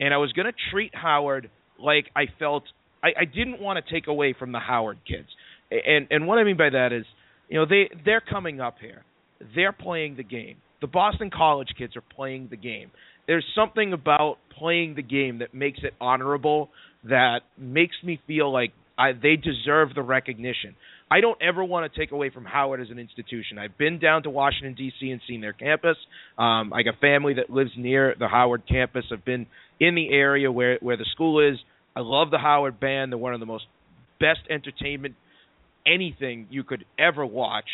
[0.00, 2.64] And I was going to treat Howard like I felt
[3.02, 5.28] I, I didn't want to take away from the Howard kids.
[5.70, 7.04] And and what I mean by that is,
[7.48, 9.04] you know, they they're coming up here.
[9.54, 10.56] They're playing the game.
[10.80, 12.90] The Boston College kids are playing the game
[13.28, 16.70] there's something about playing the game that makes it honorable
[17.04, 20.74] that makes me feel like I, they deserve the recognition.
[21.10, 23.58] I don't ever want to take away from Howard as an institution.
[23.58, 25.10] I've been down to Washington D.C.
[25.10, 25.96] and seen their campus.
[26.36, 29.04] Um, I got family that lives near the Howard campus.
[29.12, 29.46] I've been
[29.78, 31.58] in the area where where the school is.
[31.94, 33.12] I love the Howard band.
[33.12, 33.64] They're one of the most
[34.18, 35.14] best entertainment
[35.86, 37.66] anything you could ever watch.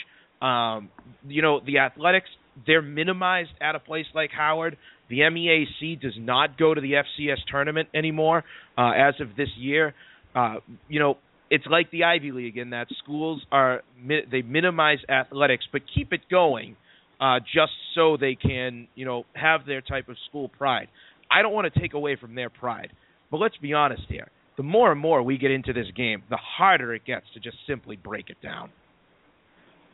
[0.42, 0.90] Um,
[1.26, 2.28] you know, the athletics
[2.66, 4.76] they're minimized at a place like Howard.
[5.10, 8.44] The MEAC does not go to the FCS tournament anymore
[8.78, 9.94] uh, as of this year.
[10.34, 10.56] Uh,
[10.88, 11.18] you know,
[11.50, 16.20] it's like the Ivy League in that schools are they minimize athletics but keep it
[16.30, 16.76] going
[17.20, 20.88] uh, just so they can you know have their type of school pride.
[21.30, 22.92] I don't want to take away from their pride,
[23.30, 24.28] but let's be honest here.
[24.56, 27.56] The more and more we get into this game, the harder it gets to just
[27.66, 28.70] simply break it down.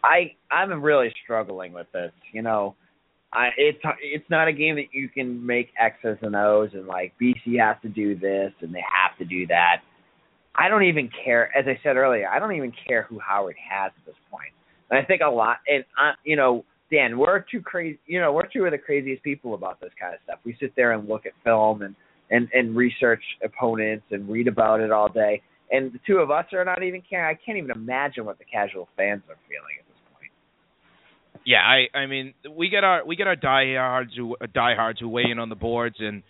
[0.04, 2.12] I I'm really struggling with this.
[2.32, 2.76] You know,
[3.32, 7.12] I it's it's not a game that you can make X's and O's and like
[7.20, 9.82] BC has to do this and they have to do that.
[10.54, 11.56] I don't even care.
[11.56, 14.52] As I said earlier, I don't even care who Howard has at this point.
[14.90, 15.58] And I think a lot.
[15.68, 18.00] And I, you know, Dan, we're too crazy.
[18.06, 20.40] You know, we're two of the craziest people about this kind of stuff.
[20.44, 21.94] We sit there and look at film and
[22.30, 25.42] and and research opponents and read about it all day.
[25.70, 27.36] And the two of us are not even caring.
[27.36, 29.78] I can't even imagine what the casual fans are feeling
[31.50, 35.24] yeah, I I mean we get our we get our diehards who diehards who weigh
[35.32, 36.22] in on the boards and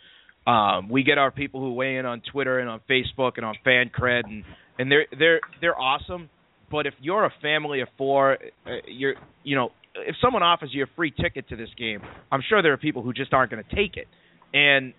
[0.47, 3.55] um we get our people who weigh in on Twitter and on Facebook and on
[3.67, 4.45] FanCred and
[4.79, 6.31] and they're they're they're awesome.
[6.71, 10.85] But if you're a family of four, uh, you're you know if someone offers you
[10.85, 12.01] a free ticket to this game,
[12.33, 14.07] I'm sure there are people who just aren't going to take it.
[14.55, 14.95] And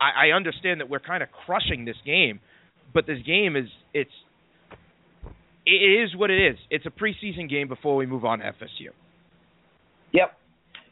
[0.00, 2.40] I, I understand that we're kind of crushing this game,
[2.94, 4.10] but this game is it's
[5.66, 6.56] it is what it is.
[6.70, 8.92] It's a preseason game before we move on to FSU.
[10.12, 10.36] Yep.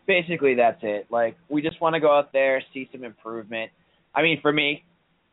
[0.06, 1.06] Basically, that's it.
[1.10, 3.70] Like, we just want to go out there, see some improvement.
[4.14, 4.84] I mean, for me,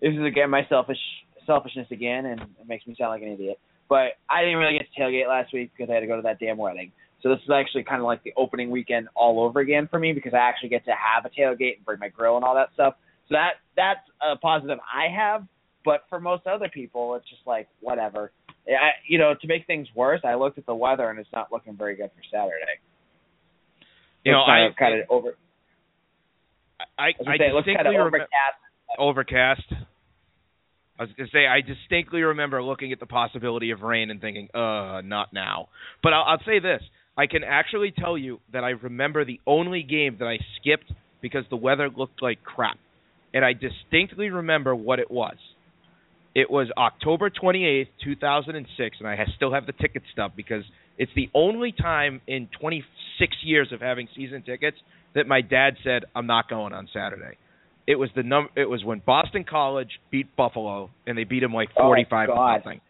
[0.02, 0.98] this is again my selfish
[1.46, 3.60] selfishness again, and it makes me sound like an idiot.
[3.90, 6.22] But I didn't really get to tailgate last week because I had to go to
[6.24, 6.92] that damn wedding.
[7.22, 10.12] So this is actually kind of like the opening weekend all over again for me
[10.12, 12.70] because I actually get to have a tailgate and bring my grill and all that
[12.74, 12.96] stuff.
[13.30, 15.46] So that that's a positive I have.
[15.86, 18.32] But for most other people, it's just like whatever.
[18.68, 21.52] I, you know, to make things worse, I looked at the weather and it's not
[21.52, 22.80] looking very good for Saturday.
[24.24, 25.36] You know, I kind of over.
[26.98, 28.28] I, I, I say, distinctly kind of remember
[28.98, 29.64] overcast.
[31.00, 34.50] I was gonna say I distinctly remember looking at the possibility of rain and thinking,
[34.54, 35.70] "Uh, not now."
[36.02, 36.82] But I'll, I'll say this:
[37.18, 41.44] I can actually tell you that I remember the only game that I skipped because
[41.50, 42.78] the weather looked like crap,
[43.34, 45.36] and I distinctly remember what it was.
[46.36, 50.64] It was October 28th, 2006, and I still have the ticket stub because
[50.98, 54.78] it's the only time in 26 years of having season tickets
[55.16, 57.38] that my dad said I'm not going on Saturday.
[57.86, 58.50] It was the num.
[58.56, 62.58] It was when Boston College beat Buffalo and they beat them like 45 oh, to
[62.58, 62.82] nothing.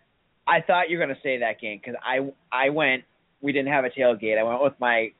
[0.48, 3.04] I thought you were going to say that game because I I went.
[3.42, 4.38] We didn't have a tailgate.
[4.38, 5.12] I went with my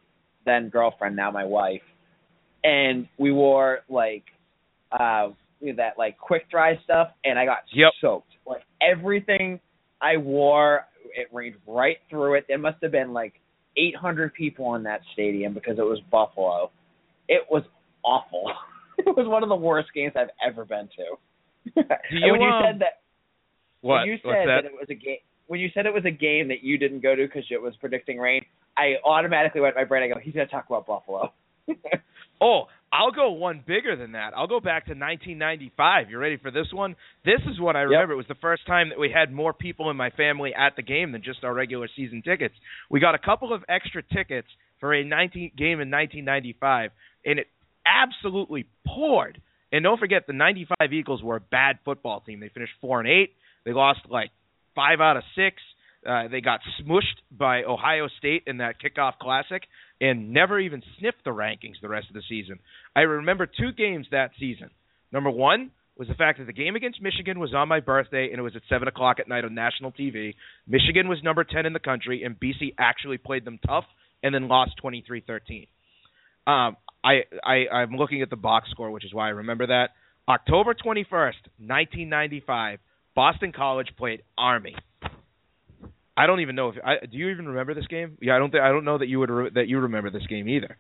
[0.46, 1.82] then girlfriend, now my wife,
[2.64, 4.24] and we wore like
[4.92, 5.30] uh
[5.78, 7.94] that like quick dry stuff, and I got yep.
[8.00, 8.28] soaked.
[8.46, 9.60] Like everything
[10.02, 10.86] I wore,
[11.16, 12.46] it rained right through it.
[12.48, 13.34] There must have been like
[13.78, 16.72] 800 people in that stadium because it was Buffalo.
[17.28, 17.64] It was
[18.04, 18.52] awful.
[18.98, 21.84] it was one of the worst games I've ever been to.
[22.12, 23.02] You, when you um, said that,
[23.82, 24.00] what?
[24.00, 24.64] when you said that?
[24.64, 27.02] that it was a game, when you said it was a game that you didn't
[27.02, 28.44] go to because it was predicting rain,
[28.78, 30.04] I automatically went in my brain.
[30.04, 31.34] I go, he's gonna talk about Buffalo.
[32.42, 32.64] oh,
[32.94, 34.34] I'll go one bigger than that.
[34.38, 36.12] I'll go back to 1995.
[36.12, 36.96] You ready for this one?
[37.26, 38.14] This is what I remember.
[38.14, 38.16] Yep.
[38.16, 40.84] It was the first time that we had more people in my family at the
[40.84, 42.54] game than just our regular season tickets.
[42.92, 44.48] We got a couple of extra tickets
[44.80, 46.92] for a 19 game in 1995,
[47.26, 47.48] and it
[47.86, 49.42] absolutely poured.
[49.72, 52.40] And don't forget, the '95 Eagles were a bad football team.
[52.40, 53.34] They finished four and eight.
[53.66, 54.30] They lost like
[54.76, 55.56] five out of six.
[56.08, 59.64] Uh, they got smushed by Ohio State in that kickoff classic
[60.04, 62.60] and never even sniffed the rankings the rest of the season.
[62.94, 64.70] I remember two games that season.
[65.14, 68.38] Number one was the fact that the game against Michigan was on my birthday and
[68.38, 70.34] it was at seven o'clock at night on national TV.
[70.68, 73.86] Michigan was number ten in the country and BC actually played them tough
[74.22, 75.68] and then lost twenty three thirteen.
[76.46, 79.92] Um, I, I I'm looking at the box score, which is why I remember that.
[80.28, 82.80] October twenty first, nineteen ninety five.
[83.16, 84.76] Boston College played Army.
[86.16, 88.18] I don't even know if I do you even remember this game?
[88.22, 90.26] Yeah, I don't think I don't know that you would re- that you remember this
[90.28, 90.78] game either.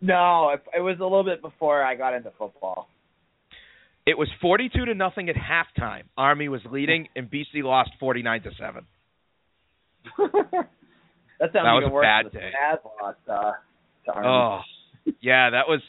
[0.00, 2.88] No, it, it was a little bit before I got into football.
[4.04, 6.02] It was 42 to nothing at halftime.
[6.18, 8.84] Army was leading and BC lost 49 to 7.
[10.18, 10.32] that
[11.40, 12.50] sounds that even worse bad day.
[12.50, 13.52] Bad loss uh,
[14.06, 14.28] to Army.
[14.28, 15.12] Oh.
[15.20, 15.80] yeah, that was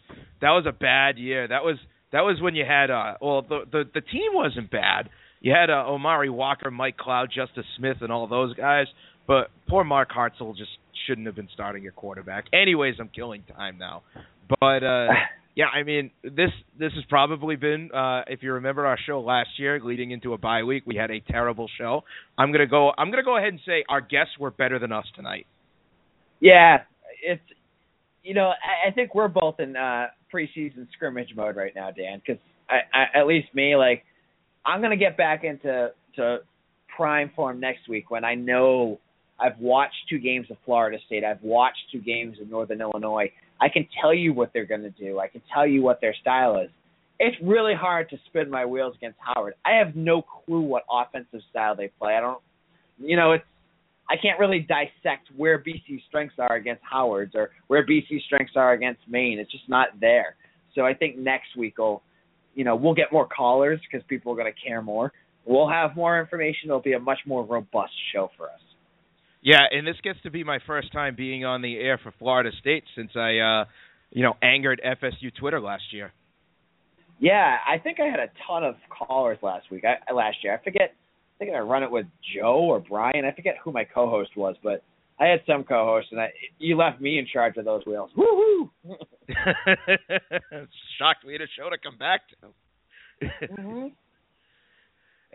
[0.42, 1.48] that was a bad year.
[1.48, 1.78] That was
[2.12, 5.10] that was when you had uh well the the the team wasn't bad
[5.44, 8.88] you had uh, Omari Walker, Mike Cloud, Justice Smith, and all those guys.
[9.28, 10.72] But poor Mark Hartsell just
[11.06, 12.46] shouldn't have been starting at quarterback.
[12.54, 14.04] Anyways, I'm killing time now.
[14.50, 15.08] But uh
[15.56, 19.50] yeah, I mean this this has probably been uh if you remember our show last
[19.58, 22.04] year leading into a bye week, we had a terrible show.
[22.38, 25.06] I'm gonna go I'm gonna go ahead and say our guests were better than us
[25.16, 25.46] tonight.
[26.40, 26.80] Yeah,
[27.22, 27.42] it's
[28.24, 32.22] you know I, I think we're both in uh preseason scrimmage mode right now, Dan,
[32.26, 34.04] because I, I at least me like
[34.66, 36.40] I'm gonna get back into to
[36.96, 39.00] prime form next week when I know
[39.40, 41.24] I've watched two games of Florida State.
[41.24, 43.32] I've watched two games of Northern Illinois.
[43.60, 45.20] I can tell you what they're going to do.
[45.20, 46.70] I can tell you what their style is.
[47.20, 49.54] It's really hard to spin my wheels against Howard.
[49.66, 52.16] I have no clue what offensive style they play.
[52.16, 52.42] I don't,
[53.00, 53.46] you know, it's
[54.10, 58.74] I can't really dissect where BC's strengths are against Howard's or where BC's strengths are
[58.74, 59.40] against Maine.
[59.40, 60.36] It's just not there.
[60.76, 62.04] So I think next week will
[62.54, 65.12] you know, we'll get more callers because people are going to care more.
[65.46, 66.70] We'll have more information.
[66.70, 68.60] It'll be a much more robust show for us.
[69.42, 72.50] Yeah, and this gets to be my first time being on the air for Florida
[72.62, 73.66] State since I, uh,
[74.12, 76.14] you know, angered FSU Twitter last year.
[77.20, 79.84] Yeah, I think I had a ton of callers last week.
[79.84, 80.94] I, last year, I forget.
[81.36, 83.26] I think I run it with Joe or Brian.
[83.26, 84.84] I forget who my co-host was, but
[85.20, 88.10] I had some co-hosts, and I you left me in charge of those wheels.
[88.18, 88.70] Woohoo!
[90.98, 93.28] Shocked we had a show to come back to.
[93.48, 93.88] mm-hmm.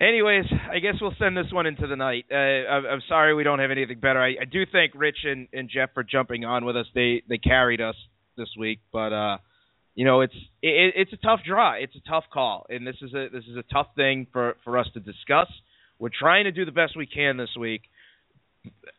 [0.00, 2.26] Anyways, I guess we'll send this one into the night.
[2.30, 4.20] Uh, I'm, I'm sorry we don't have anything better.
[4.20, 6.86] I, I do thank Rich and, and Jeff for jumping on with us.
[6.94, 7.96] They they carried us
[8.36, 9.38] this week, but uh,
[9.94, 11.72] you know it's it, it's a tough draw.
[11.72, 14.78] It's a tough call, and this is a this is a tough thing for for
[14.78, 15.48] us to discuss.
[15.98, 17.82] We're trying to do the best we can this week.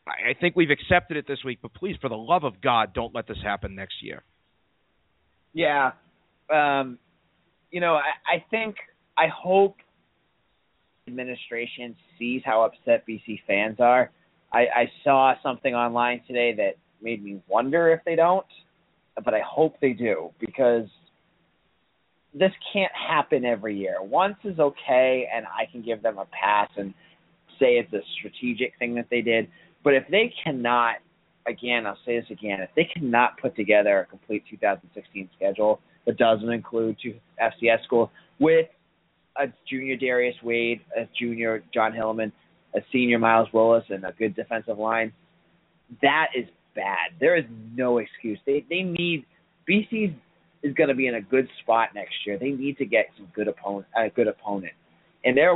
[0.07, 3.13] I think we've accepted it this week, but please, for the love of God, don't
[3.13, 4.23] let this happen next year.
[5.53, 5.91] Yeah,
[6.53, 6.97] um,
[7.71, 8.75] you know, I, I think,
[9.17, 9.77] I hope
[11.07, 14.11] administration sees how upset BC fans are.
[14.51, 18.45] I, I saw something online today that made me wonder if they don't,
[19.23, 20.87] but I hope they do because
[22.33, 24.01] this can't happen every year.
[24.01, 26.93] Once is okay, and I can give them a pass and
[27.59, 29.47] say it's a strategic thing that they did.
[29.83, 30.95] But if they cannot,
[31.47, 36.17] again, I'll say this again, if they cannot put together a complete 2016 schedule that
[36.17, 38.67] doesn't include two FCS schools with
[39.37, 42.31] a junior Darius Wade, a junior Jon Hilliman,
[42.75, 45.11] a senior Myles Willis, and a good defensive line,
[46.01, 46.45] that is
[46.75, 47.11] bad.
[47.19, 47.45] There is
[47.75, 48.39] no excuse.
[48.45, 49.25] They they need
[49.69, 50.13] BC
[50.61, 52.37] is going to be in a good spot next year.
[52.37, 54.73] They need to get some good opponent, a good opponent,
[55.23, 55.55] and they're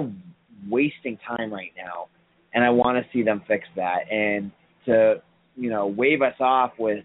[0.69, 2.07] wasting time right now,
[2.53, 4.11] and I want to see them fix that.
[4.11, 4.51] And
[4.85, 5.21] to
[5.55, 7.03] you know wave us off with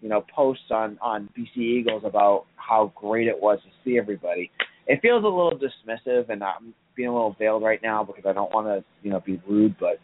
[0.00, 4.50] you know posts on on BC Eagles about how great it was to see everybody.
[4.86, 8.32] It feels a little dismissive, and I'm being a little veiled right now because I
[8.32, 9.98] don't want to you know be rude, but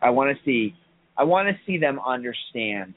[0.00, 0.74] I want to see
[1.16, 2.94] I want to see them understand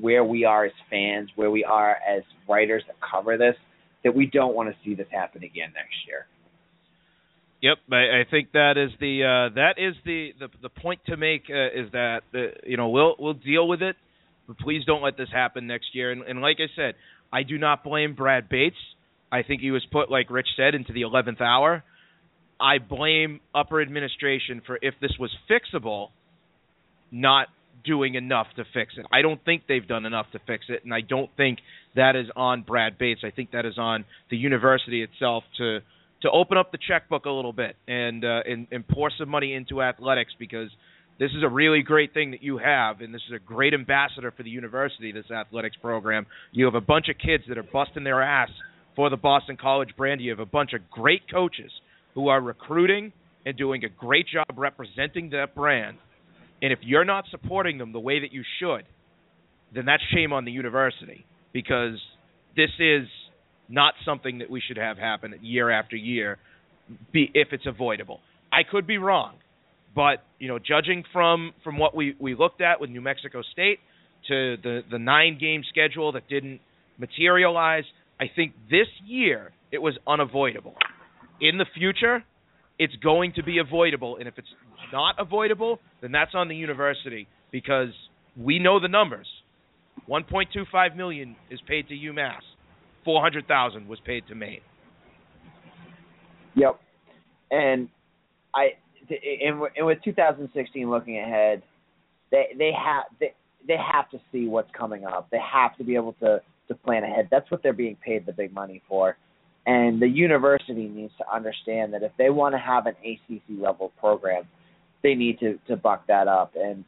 [0.00, 3.54] where we are as fans, where we are as writers that cover this,
[4.02, 6.26] that we don't want to see this happen again next year.
[7.64, 11.16] Yep, I, I think that is the uh, that is the, the the point to
[11.16, 13.96] make uh, is that uh, you know we'll we'll deal with it,
[14.46, 16.12] but please don't let this happen next year.
[16.12, 16.94] And, and like I said,
[17.32, 18.76] I do not blame Brad Bates.
[19.32, 21.82] I think he was put, like Rich said, into the eleventh hour.
[22.60, 26.08] I blame upper administration for if this was fixable,
[27.10, 27.48] not
[27.82, 29.06] doing enough to fix it.
[29.10, 31.60] I don't think they've done enough to fix it, and I don't think
[31.96, 33.22] that is on Brad Bates.
[33.24, 35.78] I think that is on the university itself to
[36.24, 39.54] to open up the checkbook a little bit and uh, and, and pour some money
[39.54, 40.70] into athletics because
[41.18, 44.32] this is a really great thing that you have, and this is a great ambassador
[44.34, 45.12] for the university.
[45.12, 46.26] This athletics program.
[46.50, 48.48] You have a bunch of kids that are busting their ass
[48.96, 50.22] for the Boston College brand.
[50.22, 51.70] You have a bunch of great coaches
[52.14, 53.12] who are recruiting
[53.44, 55.98] and doing a great job representing that brand.
[56.62, 58.84] And if you're not supporting them the way that you should,
[59.74, 62.00] then that's shame on the university because
[62.56, 63.06] this is
[63.68, 66.38] not something that we should have happen year after year
[67.12, 68.20] be if it's avoidable.
[68.52, 69.34] I could be wrong,
[69.94, 73.78] but you know, judging from from what we we looked at with New Mexico State
[74.28, 76.60] to the the nine game schedule that didn't
[76.98, 77.84] materialize,
[78.20, 80.74] I think this year it was unavoidable.
[81.40, 82.22] In the future,
[82.78, 84.48] it's going to be avoidable, and if it's
[84.92, 87.88] not avoidable, then that's on the university because
[88.36, 89.26] we know the numbers.
[90.08, 92.42] 1.25 million is paid to UMass.
[93.04, 94.60] 400,000 was paid to Maine.
[96.56, 96.80] Yep.
[97.50, 97.88] And
[98.54, 98.70] I
[99.10, 101.62] and, and with 2016 looking ahead,
[102.30, 103.34] they they have they,
[103.66, 105.28] they have to see what's coming up.
[105.30, 107.28] They have to be able to to plan ahead.
[107.30, 109.16] That's what they're being paid the big money for.
[109.66, 113.92] And the university needs to understand that if they want to have an ACC level
[113.98, 114.44] program,
[115.02, 116.52] they need to to buck that up.
[116.56, 116.84] And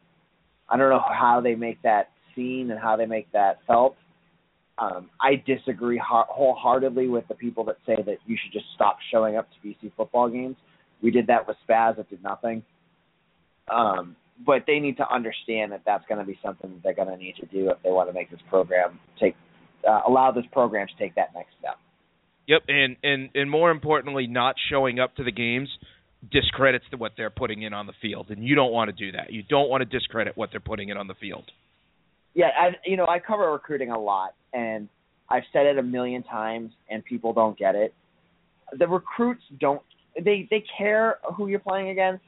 [0.69, 3.97] I don't know how they make that seen and how they make that felt.
[4.79, 9.37] Um, I disagree wholeheartedly with the people that say that you should just stop showing
[9.37, 10.57] up to BC football games.
[11.03, 11.99] We did that with Spaz.
[11.99, 12.63] It did nothing.
[13.73, 17.09] Um, but they need to understand that that's going to be something that they're going
[17.09, 19.35] to need to do if they want to make this program take
[19.89, 21.77] uh, allow this program to take that next step.
[22.47, 25.69] Yep, and and and more importantly, not showing up to the games
[26.31, 29.33] discredits what they're putting in on the field, and you don't want to do that.
[29.33, 31.45] You don't want to discredit what they're putting in on the field.
[32.35, 34.89] Yeah, I you know I cover recruiting a lot, and
[35.29, 37.95] I've said it a million times, and people don't get it.
[38.79, 39.83] The recruits don't
[40.17, 42.25] they they care who you're playing against,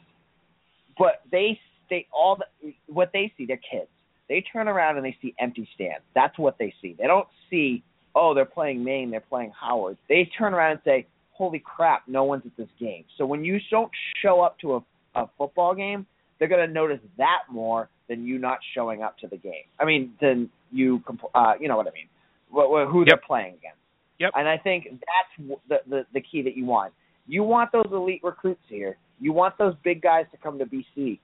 [0.98, 1.58] but they
[1.90, 3.88] they all the, what they see they're kids.
[4.28, 6.04] They turn around and they see empty stands.
[6.14, 6.94] That's what they see.
[6.98, 7.82] They don't see
[8.14, 9.96] oh they're playing Maine, they're playing Howard.
[10.08, 13.04] They turn around and say holy crap, no one's at this game.
[13.16, 13.90] So when you don't
[14.22, 16.04] show up to a, a football game,
[16.38, 19.64] they're going to notice that more than you not showing up to the game.
[19.78, 22.08] I mean, than you, compl- uh, you know what I mean,
[22.50, 23.78] who they're playing against.
[24.18, 24.32] Yep.
[24.34, 26.92] And I think that's the, the the key that you want.
[27.26, 28.96] You want those elite recruits here.
[29.20, 31.18] You want those big guys to come to BC.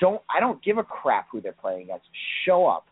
[0.00, 2.06] Don't I don't give a crap who they're playing against.
[2.46, 2.86] Show up.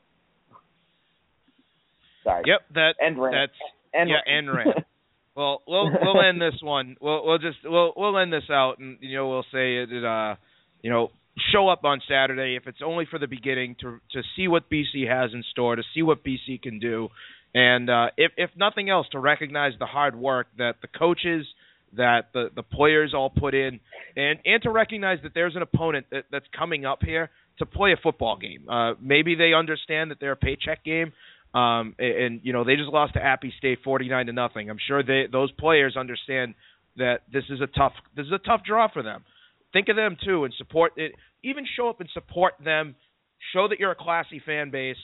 [2.23, 2.43] Sorry.
[2.47, 2.61] Yep.
[2.75, 3.53] That and that's
[3.95, 4.85] and yeah and rant.
[5.37, 6.97] well, we'll we'll end this one.
[7.01, 10.05] We'll we'll just we'll we'll end this out, and you know we'll say it.
[10.05, 10.37] Uh,
[10.83, 11.11] you know,
[11.53, 15.09] show up on Saturday if it's only for the beginning to to see what BC
[15.09, 17.09] has in store, to see what BC can do,
[17.57, 21.47] and uh, if if nothing else, to recognize the hard work that the coaches
[21.97, 23.81] that the the players all put in,
[24.15, 27.93] and and to recognize that there's an opponent that, that's coming up here to play
[27.93, 28.69] a football game.
[28.69, 31.15] Uh, maybe they understand that they're a paycheck game,
[31.55, 34.69] um, and, and you know they just lost to Appy State 49 to nothing.
[34.69, 36.57] I'm sure they those players understand
[36.99, 39.25] that this is a tough this is a tough draw for them.
[39.73, 41.13] Think of them too and support it.
[41.43, 42.97] Even show up and support them.
[43.55, 44.97] Show that you're a classy fan base.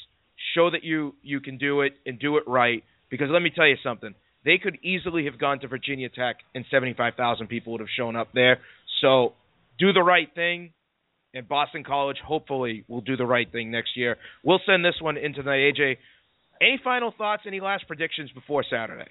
[0.54, 2.82] Show that you you can do it and do it right.
[3.10, 6.64] Because let me tell you something they could easily have gone to Virginia Tech and
[6.70, 8.58] 75,000 people would have shown up there.
[9.00, 9.34] So
[9.78, 10.72] do the right thing,
[11.34, 14.16] and Boston College hopefully will do the right thing next year.
[14.44, 15.96] We'll send this one into the AJ.
[16.60, 17.42] Any final thoughts?
[17.46, 19.10] Any last predictions before Saturday?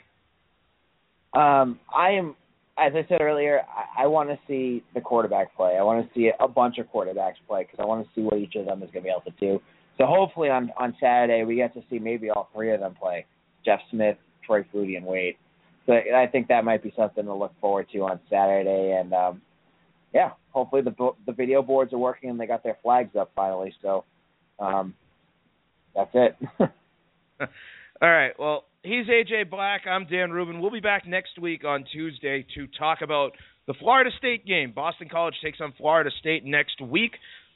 [1.33, 2.35] Um, I am,
[2.77, 5.77] as I said earlier, I, I want to see the quarterback play.
[5.79, 8.37] I want to see a bunch of quarterbacks play because I want to see what
[8.37, 9.61] each of them is going to be able to do.
[10.01, 13.27] So hopefully on on Saturday we get to see maybe all three of them play.
[13.63, 15.35] Jeff Smith, Troy Flutie and Wade.
[15.85, 18.97] So I think that might be something to look forward to on Saturday.
[18.99, 19.41] And um,
[20.11, 23.75] yeah, hopefully the the video boards are working and they got their flags up finally.
[23.83, 24.03] So
[24.57, 24.95] um,
[25.95, 26.35] that's it.
[28.01, 28.31] All right.
[28.39, 29.81] Well, he's AJ Black.
[29.87, 30.61] I'm Dan Rubin.
[30.61, 33.33] We'll be back next week on Tuesday to talk about
[33.67, 34.71] the Florida State game.
[34.73, 37.11] Boston College takes on Florida State next week.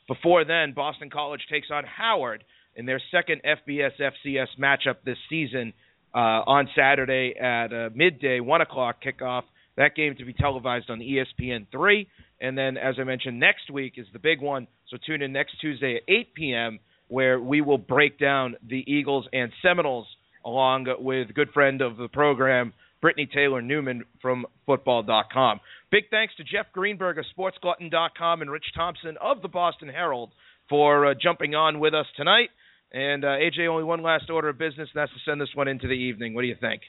[0.07, 2.43] Before then, Boston College takes on Howard
[2.75, 5.73] in their second FBS FCS matchup this season
[6.13, 9.43] uh, on Saturday at uh, midday, one o'clock kickoff.
[9.77, 12.07] That game to be televised on ESPN three,
[12.39, 14.67] and then as I mentioned, next week is the big one.
[14.89, 16.79] So tune in next Tuesday at 8 p.m.
[17.07, 20.07] where we will break down the Eagles and Seminoles
[20.45, 22.71] along with good friend of the program,
[23.05, 25.59] Brittany Taylor Newman from Football.com.
[25.91, 30.31] Big thanks to Jeff Greenberg of SportsGlutton.com and Rich Thompson of the Boston Herald
[30.67, 32.49] for uh, jumping on with us tonight.
[32.91, 35.67] And uh, AJ, only one last order of business, and that's to send this one
[35.67, 36.33] into the evening.
[36.33, 36.81] What do you think?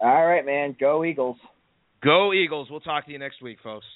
[0.00, 0.76] All right, man.
[0.78, 1.38] Go Eagles.
[2.00, 2.68] Go Eagles.
[2.70, 3.86] We'll talk to you next week, folks.